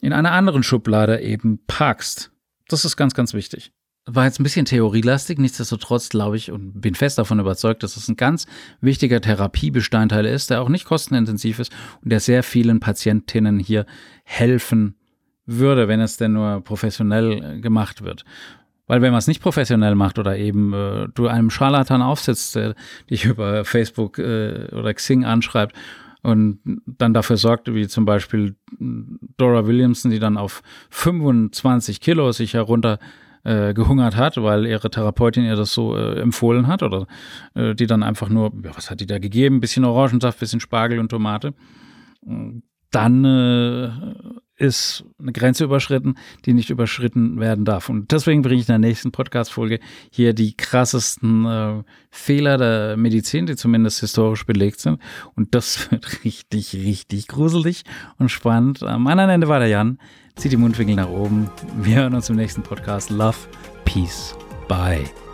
in 0.02 0.14
einer 0.14 0.32
anderen 0.32 0.62
Schublade 0.62 1.20
eben 1.22 1.60
packst. 1.66 2.32
Das 2.68 2.86
ist 2.86 2.96
ganz, 2.96 3.16
ganz 3.16 3.34
wichtig 3.34 3.72
war 4.08 4.26
jetzt 4.26 4.40
ein 4.40 4.44
bisschen 4.44 4.66
theorielastig, 4.66 5.38
nichtsdestotrotz 5.38 6.10
glaube 6.10 6.38
ich 6.38 6.52
und 6.52 6.80
bin 6.80 6.96
fest 6.96 7.18
davon 7.18 7.40
überzeugt, 7.40 7.84
dass 7.84 7.98
es 7.98 8.08
ein 8.08 8.16
ganz 8.16 8.48
wichtiger 8.80 9.20
Therapiebestandteil 9.20 10.26
ist, 10.26 10.50
der 10.50 10.62
auch 10.62 10.70
nicht 10.70 10.86
kostenintensiv 10.86 11.60
ist 11.60 11.74
und 12.02 12.12
der 12.12 12.22
sehr 12.22 12.42
vielen 12.42 12.80
Patientinnen 12.80 13.60
hier 13.60 13.86
helfen 14.24 14.96
würde, 15.46 15.88
wenn 15.88 16.00
es 16.00 16.18
denn 16.18 16.34
nur 16.34 16.62
professionell 16.64 17.32
äh, 17.58 17.60
gemacht 17.60 18.02
wird. 18.02 18.24
Weil 18.88 19.02
wenn 19.02 19.12
man 19.12 19.20
es 19.20 19.28
nicht 19.28 19.42
professionell 19.42 19.96
macht 19.96 20.18
oder 20.18 20.38
eben 20.38 20.74
äh, 20.74 21.08
du 21.14 21.28
einem 21.28 21.50
Scharlatan 21.50 22.02
aufsetzt, 22.02 22.56
der 22.56 22.76
dich 23.10 23.26
über 23.26 23.66
Facebook 23.66 24.20
äh, 24.20 24.70
oder 24.72 24.94
Xing 24.94 25.26
anschreibt 25.26 25.76
und 26.24 26.60
dann 26.86 27.14
dafür 27.14 27.36
sorgt, 27.36 27.74
wie 27.74 27.88
zum 27.88 28.06
Beispiel 28.06 28.56
Dora 28.80 29.68
Williamson, 29.68 30.12
die 30.12 30.20
dann 30.20 30.38
auf 30.38 30.62
25 30.92 32.00
Kilo 32.00 32.32
sich 32.32 32.54
herunter 32.54 33.00
äh, 33.48 33.74
gehungert 33.74 34.18
hat, 34.18 34.36
weil 34.38 34.66
ihre 34.66 34.90
Therapeutin 34.90 35.46
ihr 35.46 35.56
das 35.56 35.74
so 35.74 35.96
äh, 35.96 36.20
empfohlen 36.20 36.68
hat 36.68 36.84
oder 36.84 37.08
äh, 37.56 37.74
die 37.76 37.88
dann 37.88 38.04
einfach 38.04 38.28
nur, 38.28 38.52
ja, 38.64 38.76
was 38.76 38.92
hat 38.92 39.00
die 39.00 39.06
da 39.06 39.20
gegeben? 39.20 39.62
Bisschen 39.62 39.86
Orangensaft, 39.86 40.40
bisschen 40.40 40.60
Spargel 40.60 41.00
und 41.00 41.10
Tomate. 41.10 41.54
Dann 42.92 43.26
äh, 43.26 43.90
ist 44.58 45.06
eine 45.20 45.32
Grenze 45.32 45.64
überschritten, 45.64 46.16
die 46.46 46.54
nicht 46.54 46.70
überschritten 46.70 47.40
werden 47.40 47.64
darf. 47.64 47.90
Und 47.90 48.12
deswegen 48.12 48.42
bringe 48.42 48.60
ich 48.60 48.68
in 48.68 48.74
der 48.74 48.90
nächsten 48.90 49.12
Podcast-Folge 49.12 49.80
hier 50.12 50.34
die 50.34 50.58
krassesten 50.58 51.46
äh, 51.46 51.84
Fehler 52.10 52.58
der 52.58 52.98
Medizin, 52.98 53.46
die 53.46 53.56
zumindest 53.56 54.00
historisch 54.00 54.46
belegt 54.46 54.80
sind. 54.80 55.00
Und 55.36 55.54
das 55.56 55.92
wird 55.92 56.24
richtig, 56.24 56.74
richtig 56.74 57.28
gruselig 57.28 57.84
und 58.18 58.30
spannend. 58.30 58.84
Am 58.84 59.08
anderen 59.08 59.30
Ende 59.30 59.48
war 59.48 59.60
der 59.60 59.70
Jan. 59.70 60.00
Zieht 60.36 60.52
die 60.52 60.58
Mundwinkel 60.58 60.96
nach 60.96 61.10
oben. 61.10 61.50
Wir 61.78 61.98
hören 61.98 62.14
uns 62.14 62.30
im 62.30 62.36
nächsten 62.36 62.62
Podcast. 62.62 63.10
Love, 63.10 63.38
Peace, 63.86 64.36
Bye. 64.68 65.27